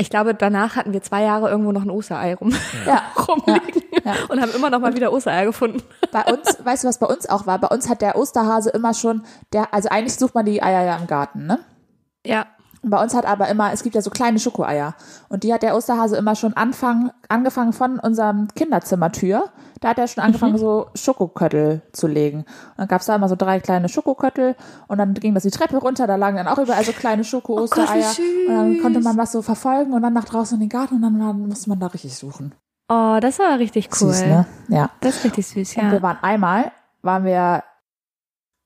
[0.00, 2.54] ich glaube, danach hatten wir zwei Jahre irgendwo noch ein Osterei rum,
[2.86, 3.02] Ja.
[3.28, 4.14] rumliegen Ja.
[4.28, 5.82] und haben immer noch mal wieder Ostereier gefunden.
[6.12, 7.58] Bei uns, weißt du, was bei uns auch war?
[7.58, 10.96] Bei uns hat der Osterhase immer schon, der, also eigentlich sucht man die Eier ja
[10.96, 11.58] im Garten, ne?
[12.24, 12.46] Ja.
[12.82, 14.94] Und Bei uns hat aber immer, es gibt ja so kleine Schokoeier.
[15.28, 19.44] Und die hat der Osterhase immer schon anfangen, angefangen von unserem Kinderzimmertür.
[19.80, 20.58] Da hat er schon angefangen, Mhm.
[20.58, 22.38] so Schokoköttel zu legen.
[22.40, 22.46] Und
[22.78, 24.56] dann gab's da immer so drei kleine Schokoköttel.
[24.88, 27.24] Und dann ging das die Treppe runter, da lagen dann auch überall so kleine Oh
[27.24, 28.04] Schoko-Ostereier.
[28.16, 30.96] wie und dann konnte man was so verfolgen und dann nach draußen in den Garten
[30.96, 32.54] und dann, dann musste man da richtig suchen.
[32.88, 34.08] Oh, das war richtig cool.
[34.14, 34.46] Süß, ne?
[34.68, 34.90] Ja.
[35.00, 36.02] Das ist richtig süß, Und wir ja.
[36.02, 36.72] waren einmal,
[37.02, 37.62] waren wir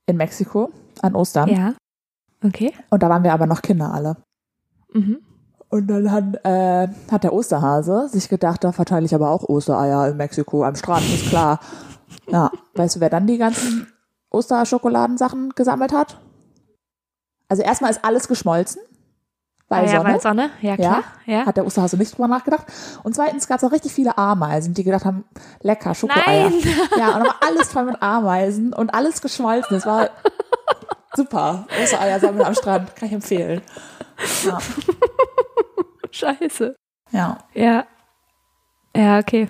[0.07, 0.71] in Mexiko
[1.03, 1.49] an Ostern.
[1.49, 1.73] Ja.
[2.43, 2.73] Okay.
[2.91, 4.17] Und da waren wir aber noch Kinder alle.
[4.93, 5.19] Mhm.
[5.69, 10.09] Und dann hat, äh, hat der Osterhase sich gedacht, da verteile ich aber auch Ostereier
[10.09, 11.61] in Mexiko am Strand, ist klar.
[12.29, 13.87] Ja, weißt du, wer dann die ganzen
[14.29, 16.19] Osterschokoladensachen gesammelt hat?
[17.49, 18.83] Also erstmal ist alles geschmolzen,
[19.69, 20.13] weil ah, ja, Sonne.
[20.13, 20.51] weil Sonne.
[20.61, 21.05] Ja, klar.
[21.25, 21.47] Ja.
[21.47, 22.67] Hat der Osterhase nicht drüber nachgedacht.
[23.03, 25.25] Und zweitens gab es auch richtig viele Ameisen, die gedacht haben,
[25.61, 26.51] lecker, Schokoeier.
[26.51, 26.53] Nein.
[26.99, 29.77] Ja, und aber alles voll mit Ameisen und alles geschmolzen.
[29.77, 30.11] Das war
[31.15, 31.67] super.
[31.83, 33.61] Ostereier sammeln am Strand, kann ich empfehlen.
[34.45, 34.59] Ja.
[36.11, 36.75] Scheiße.
[37.11, 37.39] ja.
[37.55, 37.85] Ja.
[38.95, 39.49] Ja, okay.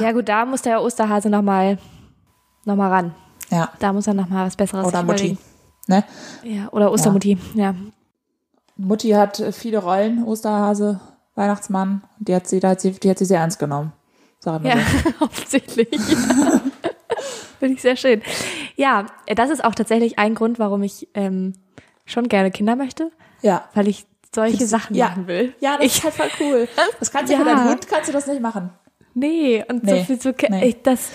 [0.00, 1.76] Ja, gut, da muss der Osterhase noch mal,
[2.64, 3.14] noch mal ran.
[3.50, 3.70] Ja.
[3.80, 5.36] Da muss er noch mal was Besseres Oder Mutti.
[5.88, 6.04] Ne?
[6.42, 7.36] Ja, oder Ostermutti.
[7.54, 7.74] Ja.
[8.76, 11.00] Mutti hat äh, viele Rollen, Osterhase,
[11.34, 12.02] Weihnachtsmann.
[12.18, 13.92] Die hat sie, da hat sie, die hat sie sehr ernst genommen.
[14.38, 15.10] Sag ich Ja, mal so.
[15.26, 15.88] offensichtlich.
[17.62, 18.22] Finde ich sehr schön.
[18.74, 19.06] Ja,
[19.36, 21.52] das ist auch tatsächlich ein Grund, warum ich ähm,
[22.06, 23.68] schon gerne Kinder möchte, Ja.
[23.74, 24.04] weil ich
[24.34, 25.08] solche Findest- Sachen ja.
[25.10, 25.54] machen will.
[25.60, 26.68] Ja, das ich, ist halt voll cool.
[26.98, 27.38] Das kannst du Ja.
[27.40, 28.70] für deinen Hund kannst du das nicht machen.
[29.14, 30.66] nee, und Nee, so viel so, nee.
[30.70, 31.10] ich, das,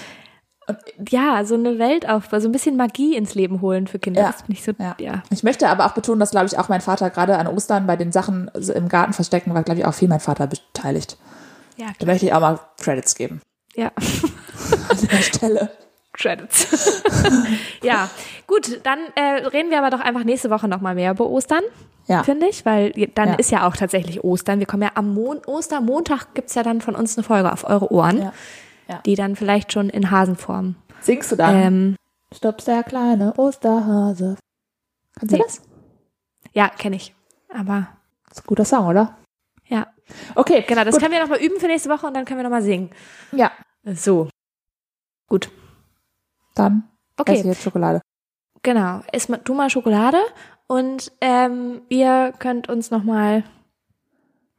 [1.09, 4.21] ja, so eine Welt aufbauen, so ein bisschen Magie ins Leben holen für Kinder.
[4.21, 4.27] Ja.
[4.31, 4.95] Das ich so, Ja.
[4.99, 5.23] ja.
[5.31, 7.95] Ich möchte aber auch betonen, dass, glaube ich, auch mein Vater gerade an Ostern bei
[7.97, 11.17] den Sachen im Garten verstecken war, glaube ich, auch viel mein Vater beteiligt.
[11.77, 12.07] Ja, Da klar.
[12.13, 13.41] möchte ich auch mal Credits geben.
[13.75, 13.91] ja.
[14.89, 15.71] An der Stelle.
[16.17, 17.03] Credits.
[17.83, 18.09] ja,
[18.47, 21.63] gut, dann äh, reden wir aber doch einfach nächste Woche nochmal mehr über Ostern,
[22.07, 22.23] Ja.
[22.23, 23.35] finde ich, weil dann Ja.
[23.35, 24.59] ist ja auch tatsächlich Ostern.
[24.59, 27.91] Wir kommen ja am Mon Ostermontag gibt's ja dann von uns eine Folge auf eure
[27.91, 28.33] Ohren, Ja.
[28.89, 28.99] Ja.
[29.05, 30.75] die dann vielleicht schon in Hasenform.
[31.01, 31.55] Singst du dann?
[31.55, 31.95] Ähm,
[32.35, 34.37] Stopps der kleine Osterhase.
[35.19, 35.37] Kannst Nee.
[35.39, 35.61] du das?
[36.53, 37.13] ja, kenne ich.
[37.53, 37.87] Aber
[38.27, 39.15] Das ist ein guter Song, oder?
[39.67, 39.87] ja,
[40.35, 41.01] Okay, genau, das gut.
[41.01, 42.89] können wir nochmal üben für nächste Woche und dann können wir nochmal singen.
[43.33, 43.51] Ja,
[43.93, 44.29] So.
[45.27, 45.49] Gut.
[46.59, 46.83] Dann
[47.25, 48.01] esse ich Okay, jetzt Schokolade.
[48.63, 49.01] genau.
[49.11, 50.17] Iss mal, du mal Schokolade
[50.67, 53.43] und ähm, ihr könnt uns nochmal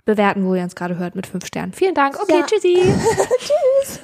[0.04, 1.72] bewerten, wo ihr uns gerade hört mit fünf Sternen.
[1.72, 2.18] Vielen Dank.
[2.20, 2.46] Okay, Ja.
[2.46, 2.76] tschüssi.
[3.38, 4.00] Tschüss.